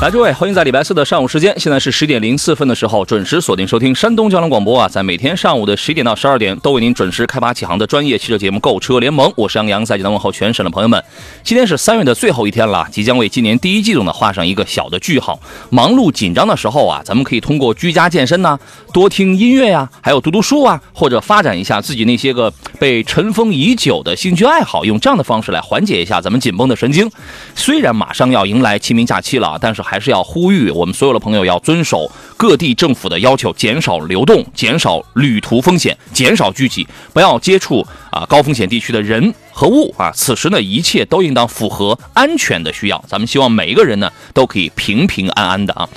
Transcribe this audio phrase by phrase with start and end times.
[0.00, 11.04] 来，诸位，欢迎在礼拜四的上午时间，现在是十点零四分的时候，准时锁定收听山东交通广播啊，在每天上午的十一点到十二点，都为您准时开发启航的专业汽车节目《购车联盟》，我是杨洋，在济南问候全省的朋友们。
[11.42, 15.38] 今天是三月的最后一天了，即将为今年第一季度呢画上一个小的句号。
[15.68, 18.58] 忙碌紧张的时候啊，咱们可以通过居家健身呐，
[18.94, 27.10] 多听音乐呀，还有读读书啊，或者发展一下自己那些个被尘封已久的兴趣爱好，用这样的方式来缓解一下咱们紧绷的神经。
[27.54, 40.12] 虽然马上要迎来清明假期了，但是还还是要呼吁我们所有的朋友要遵守各地政府的要求，减少流动，减少旅途风险，减少聚集，不要接触啊高风险地区的人和物啊。
[40.14, 43.04] 此时呢，一切都应当符合安全的需要。
[43.08, 45.88] 咱们希望每一个人呢都可以平平安安的啊。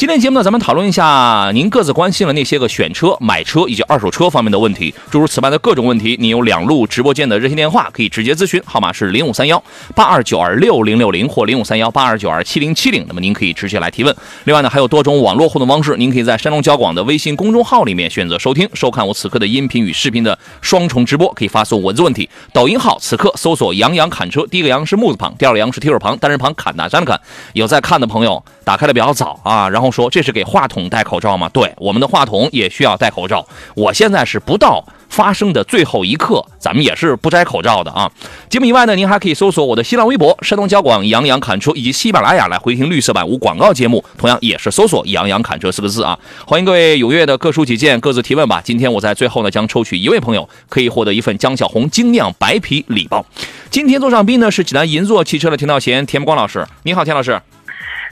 [0.00, 9.62] 今天节目呢，咱们讨论一下您各自关心的那些个选车、买车以及二手车方面的问题，诸如此般的各种问题，你有两路直播间的热线电话可以直接咨询，号码是零五三幺
[9.94, 13.04] 八二九二六零六零或零五三幺八二九二七零七零。
[13.08, 14.16] 那么您可以直接来提问。
[14.44, 22.26] 另外呢，还有多种网络互动方式，您可以在山东交广的微信公众号里面选择收听、收看我此刻的音频与视频的双重直播，可以发送文字问题。
[22.54, 27.20] 抖音号此刻搜索“杨洋侃车”，第一个“杨”是木字旁，第二个“杨”是提手旁，单人旁侃大山的侃。
[27.52, 31.48] 有在看的朋友， 打开的比较早啊，然后说这是给话筒戴口罩吗？
[31.52, 33.44] 对，我们的话筒也需要戴口罩。
[33.74, 38.08] 我现在是不到发生的最后一刻，咱们也是不摘口罩的啊。
[38.48, 46.16] 节目以外呢，您还可以搜索我的新浪微博“山东交广杨洋侃车”以及喜马拉雅来回听绿色版无广告节目，同样也是搜索“杨洋侃车”四个字啊。
[46.46, 48.62] 欢迎各位踊跃的各抒己见，各自提问吧。
[48.64, 53.26] 今天我在最后呢，将抽取一位朋友，可以获得一份江小红精酿白啤礼包。
[53.68, 57.42] 今天座上宾呢是济南银座汽车的田道贤田光老师，你好，田老师。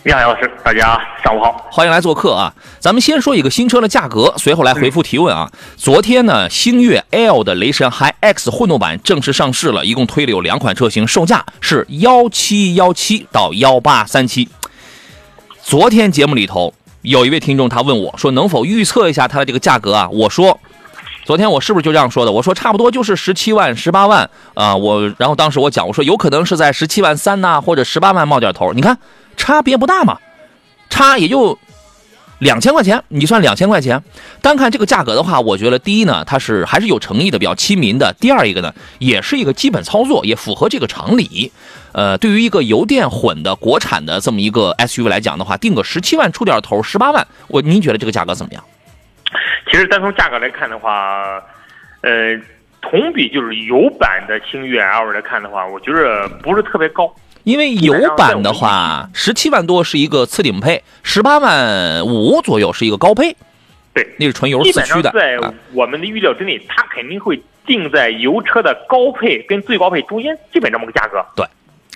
[0.05, 2.55] 你好，老师，大家上午好，欢迎来做客啊！
[2.79, 5.51] 咱们先说一个新车的价格，随后来回复提问啊。
[5.77, 14.49] 昨天呢，星越 L 的雷神 Hi X 混动版正式上市了，一共推了有两款车型，售价是幺七幺七到幺八三七。
[15.65, 16.73] 昨天节目里头
[17.03, 20.09] 有一位听众他问我说，能否预测一下它的这个价格啊？
[20.11, 20.61] 我说，
[21.25, 22.31] 昨天我是不是就这样说的？
[22.31, 24.77] 我说差不多就是十七万、十八万啊。
[24.77, 28.73] 我然后当时我讲，我说有可能是在十七万三呐，或者十八万冒点头。
[28.73, 28.97] 你看。
[29.39, 30.19] 差别不大嘛，
[30.91, 31.59] 差也就
[32.41, 34.03] 两千块钱，你算两千块钱。
[34.43, 41.51] 单看这个价格的话，我觉得第一呢，它是还是有诚意的，比较亲民的；第二一个呢，也是一个基本操作，也符合这个常理。
[41.93, 48.63] 呃，对于一个油电混的国产的这么一个 SUV 来讲的话，定个十七万出点头，十八万，我您觉得这个价格怎么样？
[49.71, 51.43] 其实单从价格来看的话，
[52.03, 52.37] 呃，
[52.81, 57.13] 同比就是油版的星越 L 来看的话，我觉得不是特别高。
[57.49, 63.35] 因为油版的话，十七万多是一个次顶配，十八万五左右是一个高配。
[63.95, 65.11] 对，那是纯油四驱的。
[65.13, 65.39] 在
[65.73, 71.25] 我们的预料之内，它肯定会定在油车的高配跟最高配中间，基本这么个价格。
[71.35, 71.47] 对，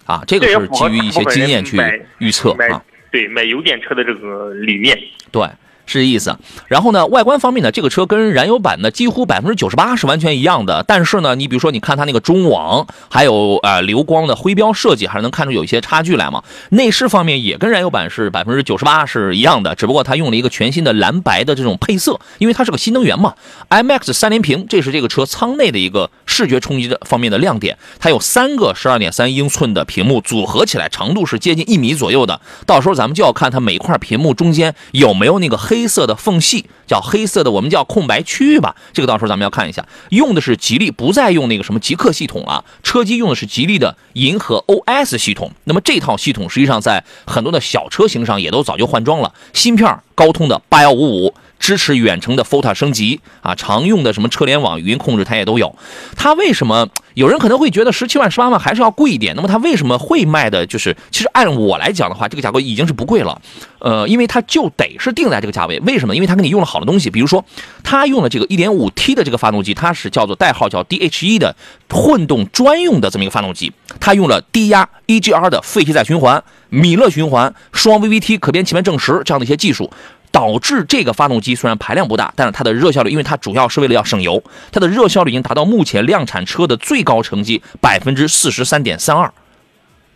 [0.06, 1.78] 啊，这个是基于一些经验去
[2.16, 2.82] 预测啊。
[3.10, 4.98] 对，买油电车的这个理念。
[5.30, 5.46] 对。
[5.92, 6.34] 是这意思，
[6.69, 10.82] 然后呢，外观方面呢，这个车跟燃油版的几乎百分之九十八是完全一样的。
[10.88, 16.42] 但是呢，你比如说，你看它那个中网，还有呃流光的徽标设计，还是能看出有一些差距来嘛。
[16.70, 23.34] 内饰方面也跟燃油版是百分之九十八是一样的，只不过它用了一个全新的蓝白的这种配色，因为它是个新能源嘛。
[23.69, 27.76] IMAX 三连屏，这是这个车舱内的一个视觉冲击的方面的亮点。
[27.98, 32.41] 它有三个十二点三英寸的屏幕组合起来，长度是接近一米左右的。
[32.64, 35.81] 到时候咱们就要看它每块屏幕中间有没有那个黑。
[35.82, 38.76] 黑色的缝隙叫黑色的，我们叫空白区域吧。
[38.93, 42.65] 这个到时候咱们要看一下，用的是吉利，不再用那个什么极客系统了。
[42.84, 45.50] 车机用的是吉利的银河 OS 系统。
[45.65, 51.34] 那么这套系统实际上在很多的小车型上也都早就换装了，芯片高通的八幺五五。
[51.62, 55.76] 支持远程的 FOTA 升级啊，常用的什么车联网、语音控制它也都有。
[56.16, 59.36] 它为什么有人可能会觉得十七万、十八万还是要贵一点？
[59.36, 60.66] 那么它为什么会卖的？
[60.66, 63.41] 就是其实按我来讲的话，这个价格已经是不贵了。
[63.78, 65.78] 呃，因为它就得是定在这个价位。
[65.86, 66.16] 为什么？
[66.16, 67.44] 因为它给你用了好的东西，比如说
[67.84, 71.54] 它用了这个 1.5T 的这个发动机，它是叫做代号叫 DHE 的
[71.88, 73.72] 混动专用的这么一个发动机。
[74.00, 79.92] 它用了低压 EGR 的废气再循环、米勒循环、双 VVT 可变气门正时这样的一些技术。
[80.32, 84.42] 导致这个发动机虽然排量不大，但是它的热效率，因为它主要是为了要省油，
[84.72, 89.32] 它的热效率已经达到目前量产车的最高成绩百分之四十三点三二。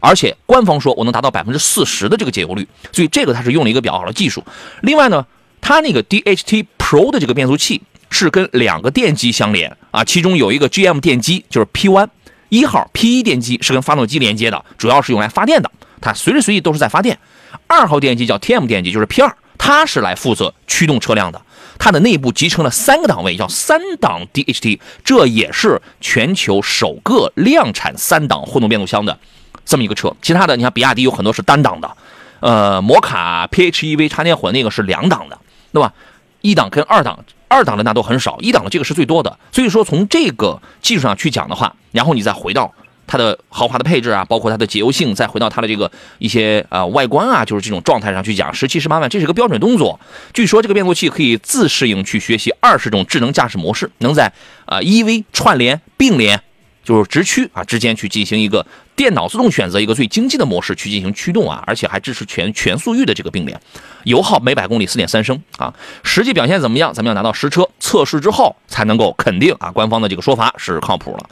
[0.00, 4.42] 而且官方说我能达到百分之四十的这个节油率，所以这个它是用了一个比较好的技术。
[4.82, 5.24] 另外呢，
[5.60, 12.08] 它那个 DHT Pro 的这个变速器是跟两个电机相连啊，其中有一个 GM 电机就是 P1
[12.50, 15.70] 一号 P1 电机是跟发动机连接的，主要是用来发电的，
[16.00, 17.18] 它随时随地都是在发电。
[17.66, 21.41] 二号电机叫 TM 电机，就是 P2，它是来负责驱动车辆的。
[21.79, 29.19] 它的内部集成了三个档位，叫三档 DHT，这也是全球首个量产三档混动变速箱的
[29.64, 30.14] 这么一个车。
[30.23, 31.97] 其他的，你看比亚迪有很多是单档的，
[32.41, 35.38] 呃，摩卡 PHEV 插电混那个是两档的，
[35.73, 35.93] 对吧？
[36.41, 39.38] 一档跟二档，二档的那都很少，一档的这个是最多的。
[39.52, 42.73] 所以说，从这个技术上去讲的话，然后你再回到。
[43.06, 49.99] 它的豪华的配置啊，包括它的节油性，再回到它的这个一些呃外观啊，就是这种状态上去讲，十七十八万，这是个标准动作。
[50.32, 54.32] 据说这个变速器可以自适应去学习二十种智能驾驶模式，能在
[54.64, 56.43] 啊 EV 串联并联。
[56.87, 63.61] 就是直驱啊，之间去进行一个电脑自动选择一个最经济的模式去进行驱动啊，而且还支持全全速域的这个并联，
[64.05, 65.75] 油耗每百公里四点三升啊，
[66.05, 66.94] 实际表现怎么样？
[66.94, 71.29] 咱们要拿到实车测试之后才能够肯定啊，官方的这个说法是靠谱了。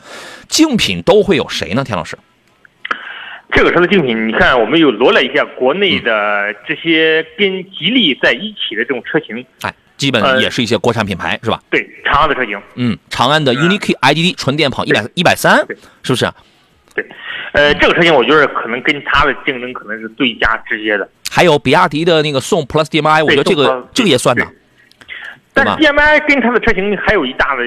[0.49, 1.85] 竞品都会有谁呢？
[1.85, 2.19] 田老师，
[3.53, 9.73] 这个车的竞品，你看我们有罗列一下国内的这些跟吉利在一起的这种车型，哎。
[9.97, 11.61] 基本也是一些国产品牌，是吧？
[11.71, 12.61] 对，长安的车型。
[12.75, 15.59] 嗯，长安的 UNI-K IDD 纯电跑一百一百三，
[16.03, 16.31] 是不是？
[16.95, 17.09] 对，
[17.53, 21.09] 呃，这个车型我觉得可能跟它的竞争可能是最佳直接的。
[21.31, 24.47] 还有比亚迪的那个宋 Plus DM-i，我觉得这个这个也算的。
[25.53, 27.63] 但 DM-i 跟它的车型还有一大的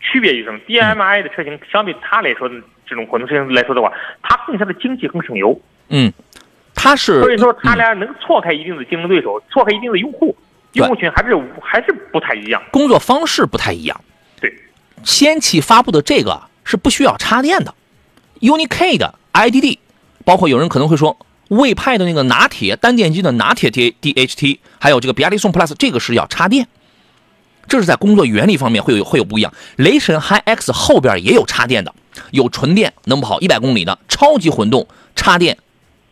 [0.00, 2.48] 区别于什么？DM-i 的车型相对它来说，
[2.86, 3.92] 这种混动车型来说的话，
[4.22, 5.60] 它更加的经济，更省油。
[5.88, 6.12] 嗯，
[6.74, 7.20] 它是。
[7.20, 10.36] 所以说，它俩能错开一定的竞争对手，错开一定的用户。
[10.74, 14.00] 用户群还是还是不太一样，工作方式不太一样。
[14.40, 14.52] 对，
[15.02, 17.74] 先期发布的这个是不需要插电的
[18.40, 19.78] ，UNI-K 的 IDD，
[20.24, 21.16] 包括有人可能会说，
[21.48, 26.66] 魏派的那个拿铁单电机的拿铁 D DHT，还有这个比亚迪宋 Plus，这个是要插电，
[27.68, 29.52] 这是在工作原理方面会有会有不一样。
[29.76, 31.94] 雷神 HiX 后边也有插电的，
[32.32, 35.56] 有纯电能跑一百公里的超级混动插电。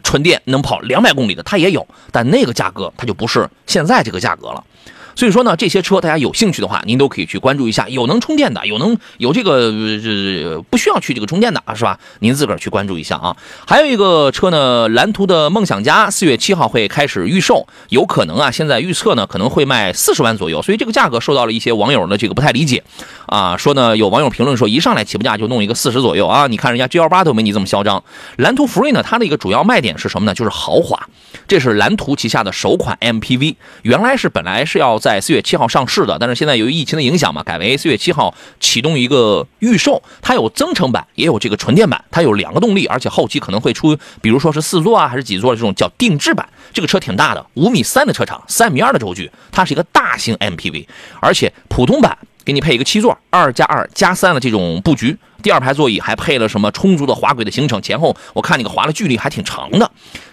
[0.03, 4.65] 纯电能跑两百公里的，它也有，但那个价格它就不是现在这个价格了。
[5.15, 7.89] 所以说呢，这些车大家有兴趣的话，您都可以去关注一下。
[7.89, 11.99] 有能充电的，有能有这个呃不需要去这个充电的啊，是吧？
[12.21, 13.37] 您自个儿去关注一下啊。
[13.67, 22.83] 还有一个车呢，蓝图的梦想家，四月七号会开始预售，有可能啊，现在预测呢可能会卖四十万左右，所以这个价格受到了一些网友的这个不太理解
[23.27, 23.57] 啊。
[23.57, 28.03] 说呢，有网友评论说，一上来起步价就弄一个四十左右啊，你看人家 G L 八都没你这么嚣张。
[28.37, 30.35] 蓝图福瑞呢，它的一个主要卖点是什么呢？
[30.35, 30.99] 就是豪华，
[31.47, 35.02] 这是蓝图旗下的首款 MPV，原来是本来是要。
[35.03, 40.01] 在四月七号上市的，但是现在由于疫情的影响嘛，改为四月七号启动一个预售。
[40.23, 46.49] 它有增程版，也有这个纯电版，它有两个动力，而且后期可能会出，比如说是四座啊，还是几座这种叫定制版。
[46.73, 50.87] 这个车挺大的，五米三的车长，三米二的轴距，它是一个大型 MPV。
[51.19, 59.91] 而且普通版给你配一个七座，二加二加三的这种布局，第二排座椅还配了什么充足的滑轨的行程，前后我看那个滑的距离还挺长的。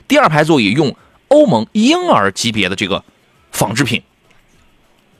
[0.07, 0.95] 第二排座椅用
[1.29, 3.03] 欧盟婴儿级别的这个
[3.51, 4.03] 仿制品。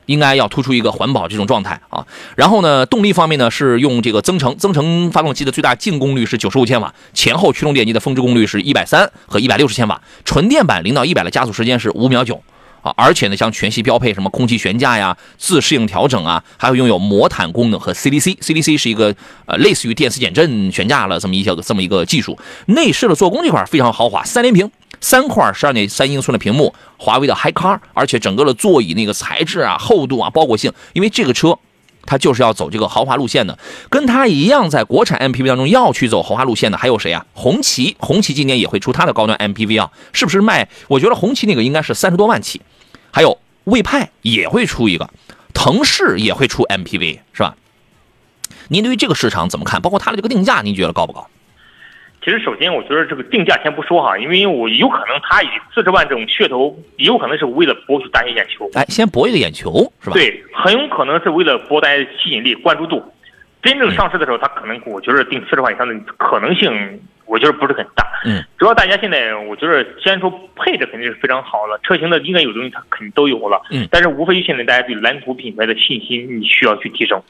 [0.10, 2.04] 应该要突出一个环保这种状态啊，
[2.36, 12.42] 然后呢，动力方面呢是用这个增程，增程发动机的最大净功率是九十五千瓦，前后驱动电机的峰值功率是一百三和一百六十千瓦，纯电版零到一百的加速时间是五秒九。
[12.82, 19.14] 啊，而且呢像全系标配什么空气悬架呀、自适应调整啊，还有拥有魔毯功能和 CDC，CDC 是一个
[19.46, 24.72] 呃类似于电磁减震悬架了这么一小这么一个技术，内饰的做工这块非常豪华，三连屏。
[25.02, 31.58] 三块十二点三英寸的屏幕，华为的 HiCar，而且整个的座椅那个材质啊、厚度啊、包裹性，因为这个车
[32.06, 37.26] 它就是要走这个豪华路线的，跟它一样，在国产 MPV 当中要去走豪华路线的还有谁啊？
[37.34, 40.68] 红旗，红旗今年也会出它的高端 MPV 啊，是不是卖？
[40.88, 42.62] 我觉得红旗那个应该是三十多万起，
[43.12, 45.10] 还有魏派也会出一个，
[45.54, 47.56] 腾势也会出 MPV 是吧？
[48.70, 49.82] 您对于这个市场怎么看？
[49.82, 51.28] 包括它的这个定价，您觉得高不高？
[52.22, 58.70] 其实，首先我觉得这个定价先不说哈，因为我有可能他以四十万这种噱头，有可能是为了博取大家眼球。
[58.74, 60.14] 哎，先博一个眼球是吧？
[60.14, 63.02] 对，很有可能是为了博大家吸引力、关注度。
[63.62, 68.06] 真正上市的时候，他可能我觉得定四十万以上的可能性，我觉得不是很大。
[68.26, 68.44] 嗯。
[68.58, 73.62] 主要大家现在，我觉得先说配置肯定是非常好了，车型的应该有东西它肯定都有了。
[73.72, 73.88] 嗯。
[73.90, 77.22] 但是无非现在大家对蓝图品牌的信心，你需要去提升。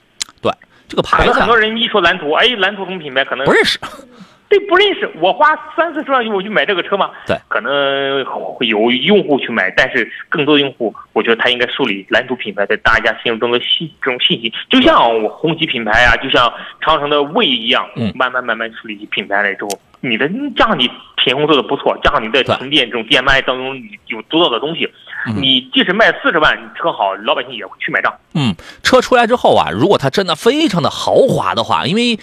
[0.42, 0.52] 对，
[0.88, 1.24] 这个牌子。
[1.24, 3.24] 可能很多人一说蓝图，哎，蓝图什么品牌？
[3.24, 3.80] 可能不认识。
[4.50, 5.08] 对，不认识。
[5.22, 7.12] 我花三四十万我去买这个车吗？
[7.28, 16.52] 对，可能会有用户去买，但是更多的用户，我觉得他应该树立蓝图品牌在大家心目中的信这种信心，就像我红旗品牌啊，就像
[16.82, 19.70] 长城的魏一样，嗯慢慢慢慢树立起品牌来之后，
[20.02, 20.90] 你的这样你
[21.24, 24.90] 品控做的不错，加上你在对纯电这种 DMI 当中你有独到的东西，
[25.28, 28.12] 嗯你即使卖四十万，你车好，老百姓也会去买账。
[28.34, 32.18] 嗯，车出来之后啊，如果它真的非常的豪华的话，因为，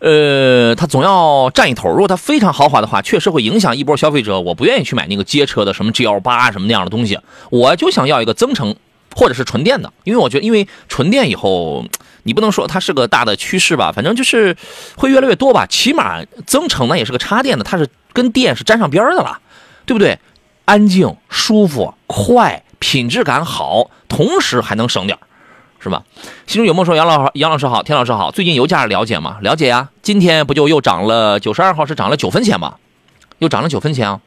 [0.00, 1.90] 呃，它总要占一头。
[1.90, 4.40] 如果它非常豪华的话，确实会影响一波消费者。
[4.40, 7.18] 我不愿意去买那个街车的什么 GL 八什么那样的东西，
[7.50, 8.76] 我就想要一个增程
[9.16, 11.84] 或者是纯电的，因为我觉得，因为纯电以后，
[12.22, 14.56] 你不能说它是个大的趋势吧，反正就是
[14.96, 15.66] 会越来越多吧。
[15.66, 19.40] 起码增程呢也是个插电的，它是跟电是沾上边的了，
[19.84, 20.18] 对不对？
[20.64, 25.26] 安静、舒服、快，品质感好，同时还能省点儿
[25.80, 26.02] 是吧？
[26.46, 29.38] 心中有梦说杨老师杨老师好，田老师好，最近油价了解吗？
[29.42, 32.76] 了解呀，今天不就又涨了，九十二号是涨了九分钱吗？
[33.38, 34.20] 又涨了九分钱啊，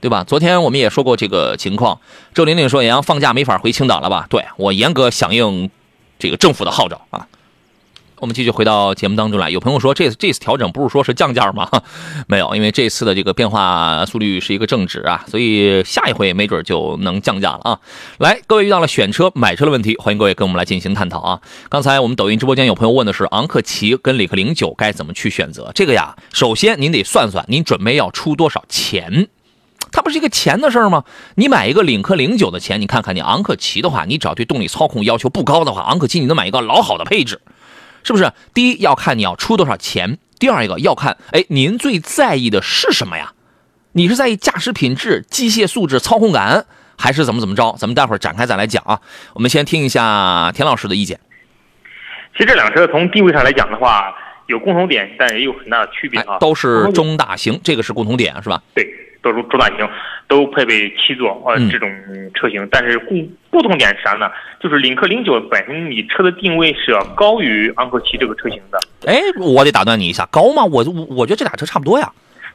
[0.00, 0.24] 对吧？
[0.24, 2.00] 昨天我们也说过这个情况。
[2.32, 4.26] 周玲玲说杨放假没法回青岛了吧？
[4.30, 5.70] 对我严格响应
[6.18, 7.26] 这个政府的号召啊。
[8.18, 9.50] 我们继续回到节目当中来。
[9.50, 11.68] 有朋友说，这次这次调整不是说是降价吗？
[12.26, 17.80] 没有，因为这次的这个变化速率是一个正值啊，所以下一回没准就能降价了啊。
[18.18, 21.40] 来，各位遇到了选车、买车的问题，欢迎各位跟我们来进行探讨啊。
[21.68, 25.70] 刚才我们抖音直播间有朋友问的是昂克旗跟领克零九该怎么去选择？
[25.74, 29.28] 这个呀，首先您得算算您准备要出多少钱。
[29.92, 31.04] 它不是一个钱的事儿吗？
[31.34, 37.40] 你买一个领克零九的钱，你看看你昂克旗的话，你只要对动力操控要求不高的话，昂克旗你能买一个老好的配置。
[38.06, 38.32] 是不是？
[38.54, 43.32] 第一要看你要出多少钱，第二一个要看，哎，您最在意的是什么呀？
[43.92, 47.74] 你是在意驾驶品质、机械素质、操控感，还是怎么怎么着？
[47.78, 49.00] 咱们待会儿展开再来讲啊。
[49.34, 51.18] 我们先听一下田老师的意见。
[52.34, 54.14] 其实这两车从定位上来讲的话，
[54.46, 56.34] 有共同点，但也有很大的区别啊。
[56.34, 58.62] 哎都是中大型，这个是共同点是吧？
[58.74, 58.86] 对，
[59.22, 59.88] 都是中大型，
[60.28, 61.90] 都配备七座呃、嗯这种
[62.34, 64.30] 车型，但是共不同点是啥呢？
[64.60, 70.64] 就是领克零九本身你车的定位是要高于昂科旗这个车型的，哎，我得打断你一下，高吗？
[70.64, 72.10] 我我我觉得这俩车差不多呀。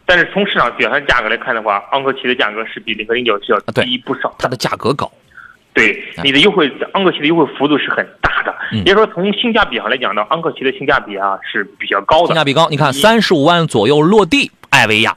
[0.05, 4.35] 但是从市场表现价格来看的话，昂科旗的价格是比领克零九是要低不少的。
[4.39, 5.09] 它的价格高，
[5.73, 8.53] 对，你的优惠，昂科旗的优惠幅度是很大的。
[8.73, 12.27] 嗯也就是说，从性价比上来讲呢，昂科旗的性价比啊是比较高的。
[12.27, 12.67] 性价比高。
[12.69, 15.15] 你看，三十五万左右落地，艾维亚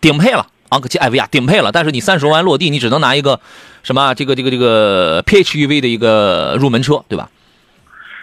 [0.00, 1.72] 顶配了，昂克旗艾维亚顶配了。
[1.72, 3.40] 但是你三十万落地，你只能拿一个
[3.82, 7.28] 什么这个这个这个 PHEV 的一个入门车，对吧？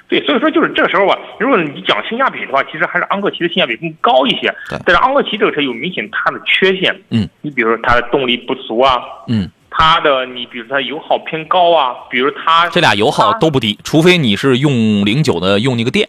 [0.07, 4.77] 对，所以说就是这个时候吧，如果你讲性价比的话，其实还是昂克旗的性价比更高一些对。
[4.85, 16.07] 但是昂克旗这个车有明显它的缺陷，嗯，你比如说它的动力不足啊，嗯，它的你比如说它油耗偏高啊，比如它这俩油耗都不低，除非你是用零九的用那个电，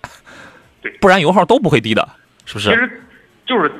[0.82, 2.06] 对不然油耗都不会低的，
[2.44, 2.68] 是不是？
[2.68, 3.02] 其实
[3.46, 3.72] 就是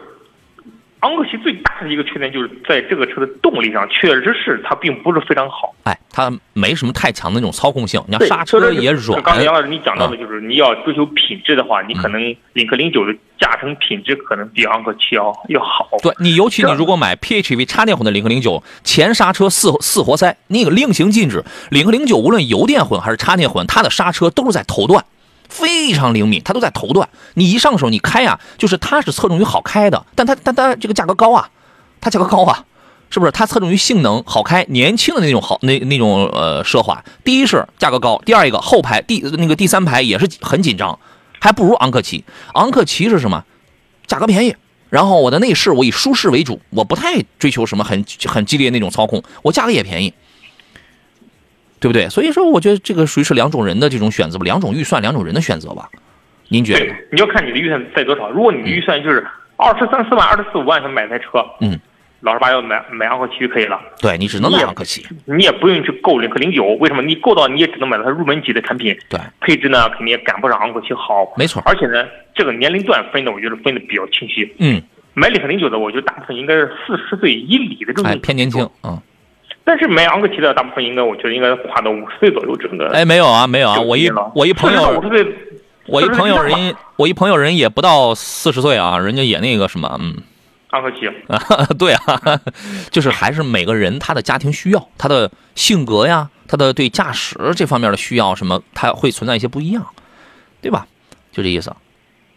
[1.06, 5.72] 昂克旗最大的一个缺点就是在这个车的动力上，确实是它并不是非常好。
[5.84, 12.20] 哎，它没什么太强的那种操控性，你看对，刹车也软，刚才杨老师你讲到的就是你要追求品质的话，你可能
[12.54, 15.88] 领克零九的驾乘品质可能比昂克旗要要好。
[16.02, 21.44] 对你，尤其你如果买 PHEV 插电混的领克零九，前刹车四四活塞，那个令行禁止。
[21.70, 25.04] 领克零九无论油电混还是插电混，它的刹车都是在头段，
[25.56, 27.08] 非常灵敏，它都在头段。
[27.34, 31.48] 你一上手你开啊，就是它是侧重于好开的，但它但它这个价格高啊，
[32.00, 32.64] 它价格高啊，
[33.10, 33.32] 是不是？
[33.32, 37.02] 它侧重于性能好开，年轻的那种好那那种呃奢华。
[37.24, 40.98] 第一是价格高，第二一个后排第那个第三排也是很紧张，
[41.40, 42.24] 还不如昂克旗。
[42.54, 43.44] 昂克旗是什么？
[44.06, 44.54] 价格便宜，
[44.90, 50.12] 然后我的内饰我以舒适为主，我不太追求什么很很激烈那种操控，我价格也便宜，
[51.78, 52.08] 对不对？
[52.08, 55.88] 所以说，我觉得这个属于是两种人的这种选择吧，两种预算，两种人的选择吧。
[56.48, 58.30] 您觉得对？，你要看你的预算在多少。
[58.30, 61.78] 如果你的预算就是二十三四万、二十四五万想买台车，嗯，
[62.20, 66.64] 老实巴交买买昂克旗就可以了，对你只能买昂克旗，你也不用去购领克零九。
[66.80, 67.02] 为什么？
[67.02, 71.32] 你购到你也只能买到它入门级的产品，对，配置呢肯定也赶不上昂克旗好。
[71.36, 71.62] 没错。
[71.66, 72.04] 而且呢，
[72.34, 74.48] 这个年龄段分的我觉得分的比较清晰。
[74.58, 74.80] 嗯，
[75.14, 79.00] 买领克零九的，我觉得大部分应该是四十岁以里的这种，哎，偏年轻，嗯，
[79.66, 82.86] 但是买昂克旗的大部分应该，我觉得应该跨到五十岁左右整个。
[82.94, 85.02] 哎，没有啊，没有啊，我一我一朋友
[85.88, 90.16] 我一朋友人，我一朋友人也不到四十岁啊，人家也那个什么，嗯。
[90.70, 91.38] 昂克旗，啊，
[91.78, 92.20] 对啊，
[92.90, 99.84] 就是还是每个人他的家庭需要，他的性格呀，他的对驾驶这方面的需要什么，他会存在一些不一样，
[100.62, 100.86] 对吧？
[101.32, 101.74] 就这意思。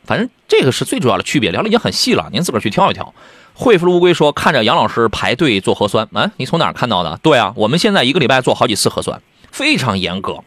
[0.10, 3.14] 反正这个是最主要的区别，聊的已经很细了，您自个儿去挑一挑。
[3.54, 7.20] 惠福乌龟说，看着杨老师排队做核酸，啊，你从哪儿看到的？
[7.22, 10.40] 对啊，我们现在一个礼拜做好几次核酸，非常严格。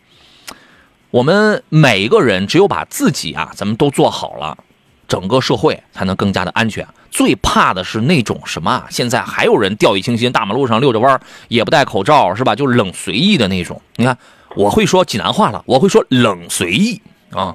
[1.13, 4.59] 我们每一个人只有把自己啊，咱们都做好了，
[5.07, 6.85] 整个社会才能更加的安全。
[7.13, 8.85] 最怕的是那种什么？
[8.91, 12.57] 现在还有人掉以轻心，大马路上溜着弯也不戴口罩，是吧？
[12.57, 13.81] 就冷随意的那种。
[13.95, 14.19] 你看，
[14.57, 17.01] 我会说济南话了，我会说冷随意
[17.31, 17.55] 啊，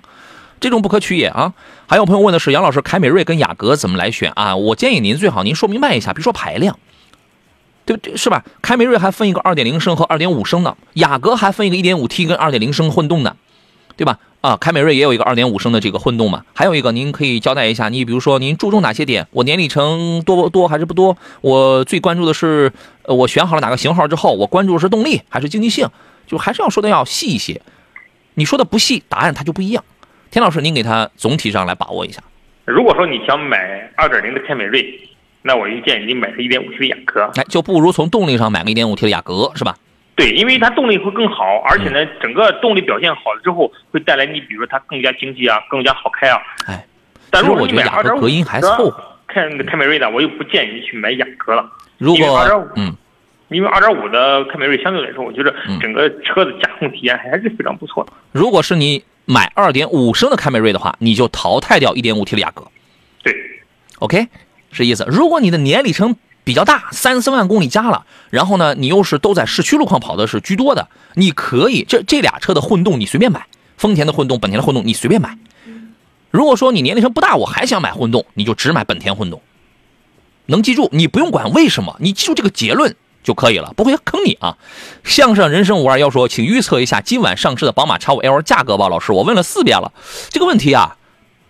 [0.61, 1.51] 这种不可取也啊。
[1.89, 4.58] 还有朋友问的是，杨老师，凯美瑞跟雅阁怎么来选啊？
[4.58, 6.77] 我建议您最好您说明白一下，比如说排量，
[7.86, 8.17] 对不对？
[8.17, 8.44] 是吧？
[8.62, 13.38] 凯美瑞还分一个二点零升和二点五升的，雅阁还分一个一点五 T 跟二点零升混动的，
[13.96, 14.20] 对吧？
[14.41, 19.25] 啊，凯美瑞也有一个二点五升的这个混动嘛，还有一个您可以交代一下，你比如说您注重哪些点？
[19.32, 21.17] 我年里程多多还是不多？
[21.39, 25.89] 我最关注的是，呃，我选好了哪个型号之后，我关注的是动力还是经济性？
[26.27, 27.62] 就还是要说的要细一些。
[28.34, 29.82] 你说的不细，答案它就不一样。
[30.29, 32.22] 田老师，您给他总体上来把握一下。
[32.65, 35.00] 如果说你想买二点零的凯美瑞，
[35.41, 37.31] 那我就建议你买个一点五 T 的雅阁。
[37.36, 39.75] 哎，就不如从动力上买个一点五 T 的雅阁，是吧？
[40.15, 46.41] 对，因为它动力会更好，而且呢，整个动力表现好了之后，会带来你比如说它更加经济啊，更加好开啊。
[46.65, 46.86] 哎，
[47.29, 49.03] 但如果我觉得雅阁隔音还凑合。
[49.27, 51.69] 看凯美瑞呢，我又不建议你去买雅阁了。
[51.98, 52.39] 如果
[52.75, 52.93] 嗯，
[53.50, 58.12] 因为二点五的凯美瑞相对来说，我觉得整个车的驾控体验还是非常不错的。
[58.31, 62.65] 如果是你买二点五升的凯美瑞的话，你就淘汰掉一点五 T 的雅阁。
[63.22, 63.36] 对
[64.00, 64.29] ，OK，
[64.72, 65.05] 是意思。
[65.10, 66.15] 如果你的年里程
[66.46, 73.46] 比较大，三四万公里加了，然后呢，你又是都在市区路况跑的是居多的，你可以这这俩车的混动你随便买，
[73.77, 75.38] 丰田的混动、本田的混动你随便买。
[76.31, 79.41] 如果说你年龄程不大，我还想买混动，你就只买本田混动。
[80.46, 82.96] 能记住，你不用管为什么，你记住这个结论
[83.27, 84.55] 就可以了，不会坑你啊。
[85.03, 89.91] 相声人生五二幺说，请预测一下今晚上市的宝马 X5L 价格吧，老师，我问了四遍了，
[90.29, 90.96] 这个问题啊，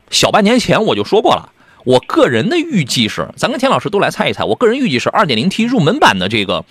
[0.10, 1.54] 小半年前我就说过了。
[1.86, 4.44] 我个人的预计是，咱跟田老师都来猜一猜。
[4.44, 6.66] 我个人预计是二点零 T 入门版的这个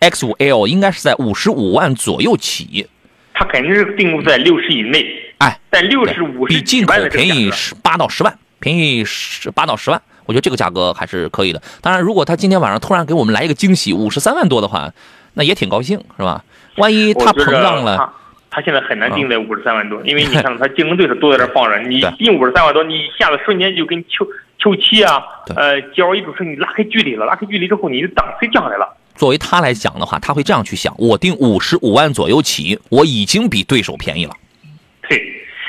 [0.00, 2.86] X 五 L 应该是在五十五万左右起。
[3.32, 5.06] 它肯定是定位在六十以内。
[5.38, 11.60] 哎，在六十五比进口便宜十八到十万，便宜十八到十万，我觉得这个价格还是可以的。
[11.82, 14.88] 当然，如果他今天晚上突然给我们来一个惊喜，五十三万多的话，
[15.34, 16.44] 那也挺高兴，是吧？
[16.76, 18.14] 万一他膨胀了。
[18.48, 24.24] 他现在很难定在五十三万多，因为你 看他竞争对手都在这放着，你定五十三万多，你一下子瞬间就跟秋
[24.60, 25.20] 秋七啊，
[25.56, 28.96] 呃 L 一组车你拉开距离了，拉开距离之后，你的档次降下来了。
[29.16, 34.32] 作为他来讲的话，他会这样去想：我定五十五万左右起，我已经比对手便宜了。
[35.08, 35.20] 对，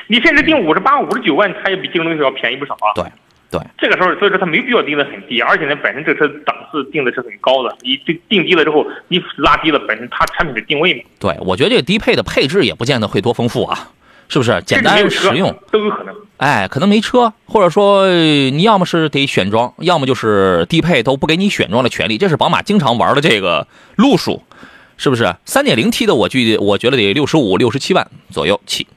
[0.07, 2.93] 你甚至定五十八、五十九万，他也比竞争对手要便宜不少啊。
[2.95, 3.03] 对。
[3.51, 11.01] 对，这个时候，所以说它没必要定的很低，而且呢，本身这车档次定的是很高的，你定定低了之后，你拉低了本身它产品的定位嘛。
[11.19, 13.91] 对，我觉得这个低配的配置也不见得会多丰富啊，
[14.29, 14.61] 是不是？
[14.65, 16.15] 简单实用都有可能。
[16.37, 24.41] 哎，可能没车，或者说你要么是得选装，要么就是低配都不给你选装的权利，这是宝马经常玩的这个路数，
[24.95, 25.35] 是不是？
[25.45, 28.87] 三点零 T 的我具我觉得得六十五、六十七万左右起，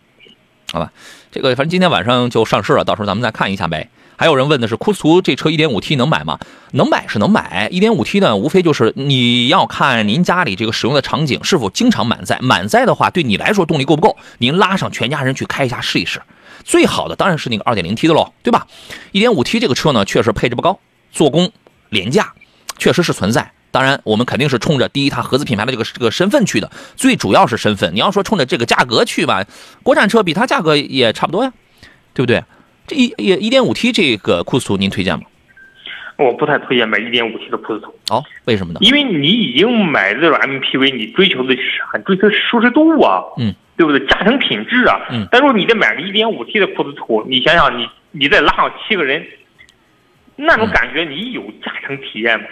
[0.72, 0.92] 好吧？
[1.32, 3.88] 这个反正今天晚上就上市了，到时候咱们再看一下呗。
[4.16, 6.38] 还有人问的是，库斯图这车 1.5T 能买吗？
[6.72, 14.16] 能买是能买，1.5T 呢，无非就是你要看您家里这个使用的场景是否经常满载，满载的话，对你来说动力够不够？
[14.38, 16.22] 您拉上全家人去开一下试一试。
[16.62, 18.66] 最好的当然是那个 2.0T 的喽，对吧
[19.12, 20.78] ？1.5T 这个车呢，确实配置不高，
[21.12, 21.50] 做工
[21.90, 22.32] 廉价，
[22.78, 23.52] 确实是存在。
[23.70, 27.92] 当然，我们肯定是冲着第一它合资品牌的这个这个身份去的，最主要是身份。
[27.92, 29.44] 你要说冲着这个价格去吧，
[29.82, 31.52] 国产车比它价格也差不多呀，
[32.14, 32.44] 对不对？
[32.94, 35.24] 这一一点五 T 这个库斯图您推荐吗？
[36.16, 37.92] 我不太推荐买一点五 T 的库斯图。
[38.10, 38.78] 哦，为什么呢？
[38.82, 44.06] 因为你已经买这种 MPV，你追求的是很追求舒适度啊，嗯，对不对？
[44.06, 45.26] 驾乘品质啊，嗯。
[45.30, 49.26] 但如果你再买个一点五 T 的库斯图，你想想，你你再拉上七个人，
[50.36, 52.46] 那种感觉你有驾乘体验吗？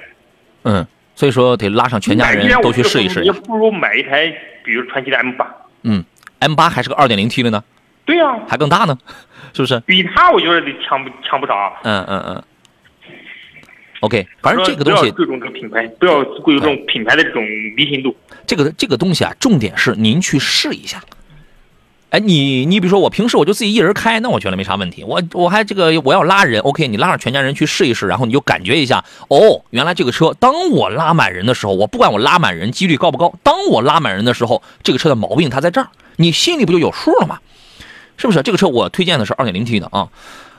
[0.65, 3.25] 嗯，所以说得拉上全家人都去试一试。
[3.25, 4.27] 也不如买一台，
[4.65, 5.47] 比如传祺的 M 八。
[5.85, 6.05] 嗯
[6.41, 7.63] ，M 八还是个二点零 T 的呢。
[8.05, 8.99] 对呀，还更大呢。
[9.53, 10.31] 是不是比他？
[10.31, 11.77] 我觉得得强不强不少。
[11.85, 12.43] 嗯嗯嗯。
[14.01, 17.43] OK，反正这个东西注重这个品牌，不要过有这种品牌的这种
[17.77, 18.17] 迷信度。
[18.47, 21.01] 这个这个东西啊，重点是您去试一下。
[22.11, 25.05] 哎，你你比如说我平时我就自己一人开，那我觉得没啥问题。
[25.05, 37.39] 我我还这个我要拉人，OK，你拉上全家人去试一试，然后你就感觉一下，哦，原来这个车当我拉满人的时候，我不管我拉满人几率高不高，当我拉满人的时候，这个车的毛病它在这儿，你心里不就有数了吗？
[38.17, 40.09] 是不是这个车我推荐的是 2.0T 的啊？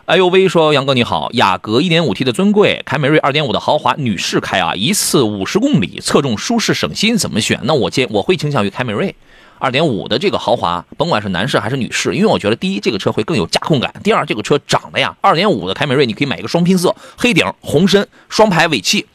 [0.05, 7.57] 哎呦喂，说杨哥你好，雅阁 1.5T 的尊贵，凯美瑞2.5的豪华，女士开啊，一次五十公里，侧重舒适省心，怎么选？
[7.63, 9.15] 那我建我会倾向于凯美瑞
[9.61, 19.05] 2.5的这个豪华，甭管是男士还是女士，因为我觉得第一这个车会更有驾控感，第二这个车长得呀，2.5的凯美瑞你可以买一个双拼色，黑顶红身双排尾气，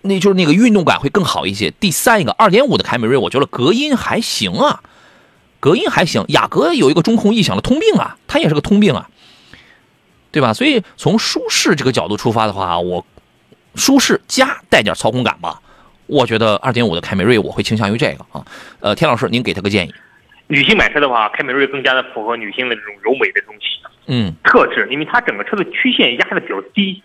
[0.00, 1.70] 那就是那个运动感会更好一些。
[1.72, 4.80] 第三一个2.5的凯美瑞，我觉得隔音还行啊。
[5.64, 9.08] 隔音还行，雅阁有一个中控异响的通病啊，它也是个通病啊。
[10.30, 10.52] 对吧？
[10.52, 13.06] 所以从舒适这个角度出发的话，我
[13.74, 15.62] 舒适加带点操控感吧。
[16.06, 18.44] 我觉得二点五的凯美瑞我会倾向于这个啊。
[18.80, 19.94] 呃，田老师，您给他个建议。
[20.48, 27.02] 女性买车的话，凯美瑞更加的符合女性的这种柔美的东西嗯特质，因为它整个车的曲线压的比较低，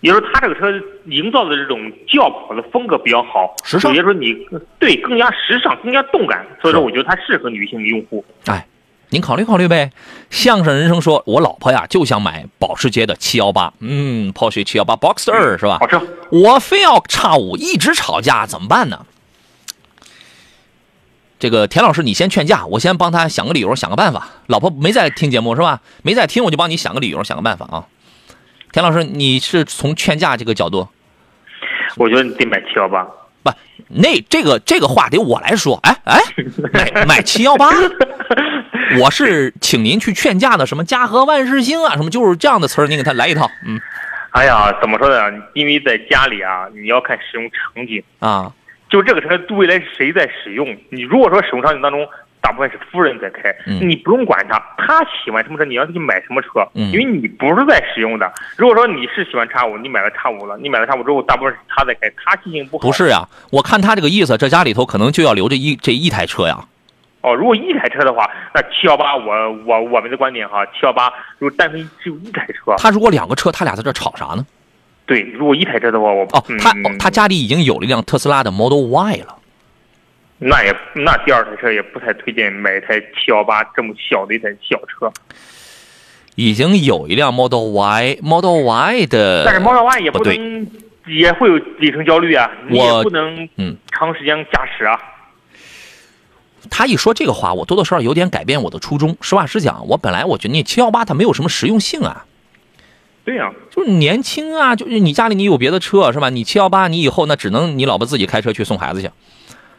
[0.00, 0.72] 也就是说它这个车
[1.06, 4.34] 营造的这种轿跑的风格比较好，时尚也就是说你
[4.78, 8.24] 对更加时尚、更加动感，所以说我觉得它适合女性用户。
[8.46, 8.66] 哎，
[9.10, 9.90] 您考虑考虑呗。
[10.30, 15.86] 相声人生说，我老婆呀就想买保时捷的七幺八，嗯，Porsche 七幺八 Boxster 是吧好？
[15.86, 19.04] 车，我非要叉五，一直吵架，怎么办呢？
[21.38, 24.28] 这个田老师，你先劝架，我先帮他想个理由，想个办法。
[24.46, 25.80] 老婆没在听节目是吧？
[26.02, 27.86] 没在听，我就帮你想个理由，想个办法啊。
[28.72, 30.88] 田老师，你是从劝架这个角度，
[31.96, 33.02] 我觉得你得买七幺八。
[33.42, 33.50] 不，
[33.88, 35.78] 那这个这个话得我来说。
[35.82, 36.20] 哎哎，
[36.72, 37.68] 买 买七幺八，
[39.00, 43.50] 我是请您去劝架的，什么家和万事兴啊，什么就是这样的词儿，您给他来一套。
[43.66, 43.80] 嗯
[44.32, 45.42] 哎呀，怎么说呢？
[45.54, 48.52] 因为在家里啊，你要看使用场景，啊，
[48.88, 50.76] 就这个车未来谁在使用？
[50.90, 52.06] 你如果说使用场景当中，
[52.40, 58.32] 大部分是夫人在开，嗯你不用管他，他喜欢什么车，你让他去买什么车，嗯因为你不是在使用的。
[58.56, 62.86] 如果说你是喜欢叉五，你买了叉五了，你买了叉五之后，大部分是他在开，他心情不好。
[62.86, 66.64] 不是呀，我看他这个意思，这家里头可能就要留这一这一台车呀。
[67.20, 74.46] 哦，如果一台车的话，那七幺八，我我我们的观点哈，七幺八如果单纯只有一台车，他如果两个车，他俩在这吵啥呢？
[75.04, 79.36] 对，如果一台车的话，我哦，他嗯哦他家里已经有了一辆特斯拉的 Model Y 了。
[80.42, 85.12] 那也那第二台车也不太推荐买一台七幺八这么小的一台小车。
[86.34, 90.66] 已经有一辆 Model Y，Model Y 的，但是 Model Y 也不对
[91.06, 94.98] 也会有里程焦虑啊，你也不能嗯长时间驾驶啊。
[96.70, 99.16] 他一说这个话，我多多少少有点改变我的初衷。
[99.20, 102.24] 实话实讲，我本来我觉得那七幺八它没有什么实用性啊，
[103.24, 106.30] 对呀、就是年轻啊，就是你家里你有别的车是吧？
[106.30, 109.10] 你七幺八你以后那只能你老婆自己开车去送孩子去，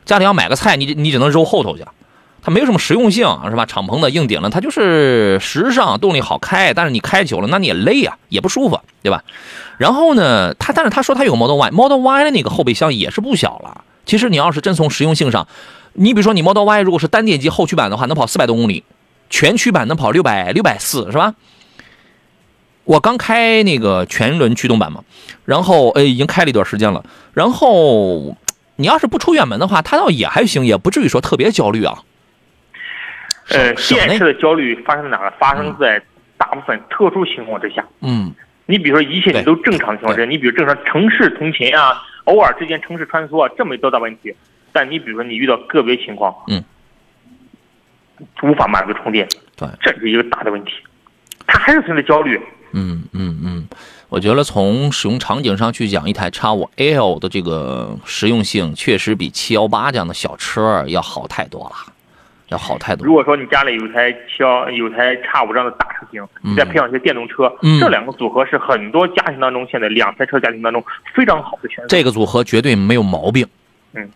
[0.06, 1.86] 家里要买个菜你你只能揉后头去，
[2.42, 3.66] 它没有什么实用性是吧？
[3.66, 9.24] 敞篷的硬顶了，它就是时尚，动力好开，但是你开久了那你也累啊，也不舒服，对吧？
[9.78, 13.84] 然后呢，他但是他说他有 Model Y，Model Y 的那个后备箱也是不小了。
[14.06, 15.48] 其实你要是真从实用性上，
[15.94, 18.84] 你比如说你 Model Y 如果是单电机后驱版的话，能跑四百多公里，
[19.30, 21.36] 全驱版能跑六百六百四是吧？
[22.84, 25.04] 我刚开那个全轮驱动版嘛，
[25.46, 28.36] 然后呃已经开了一段时间了，然后
[28.78, 32.00] 你要是不出远门的话，他倒也还行，也不至于说特别焦虑啊。
[33.50, 35.34] 呃，省内电池的焦虑发生在哪儿？
[35.38, 36.02] 发生在
[36.38, 37.86] 大部分特殊情况之下。
[38.02, 38.34] 嗯
[38.68, 44.34] 你比如说一切你都正常的情况之下，你比如正常城市通勤啊，偶尔之间城市穿梭啊，这没多大问题。
[44.72, 46.64] 但你比如说你遇到个别情况，嗯，
[48.44, 50.72] 无法满足充电，对，这是一个大的问题。
[51.46, 52.40] 他还是存在焦虑。
[52.72, 53.68] 嗯嗯嗯，
[54.12, 61.94] 我觉得从使用场景上去讲，一台 X 五 L 的这个实用性确实比七幺八这样的小车要好太多了，
[62.50, 63.14] 要好太多如。
[63.14, 70.84] 果说你家里有台七幺有台叉五这样的大车型，你再配上一些电动车，嗯这两个组合是很多家庭当中现在两台车家庭当中
[71.16, 71.88] 非常好的选择。
[71.88, 73.48] 这个组合绝对没有毛病，
[73.94, 74.10] 嗯，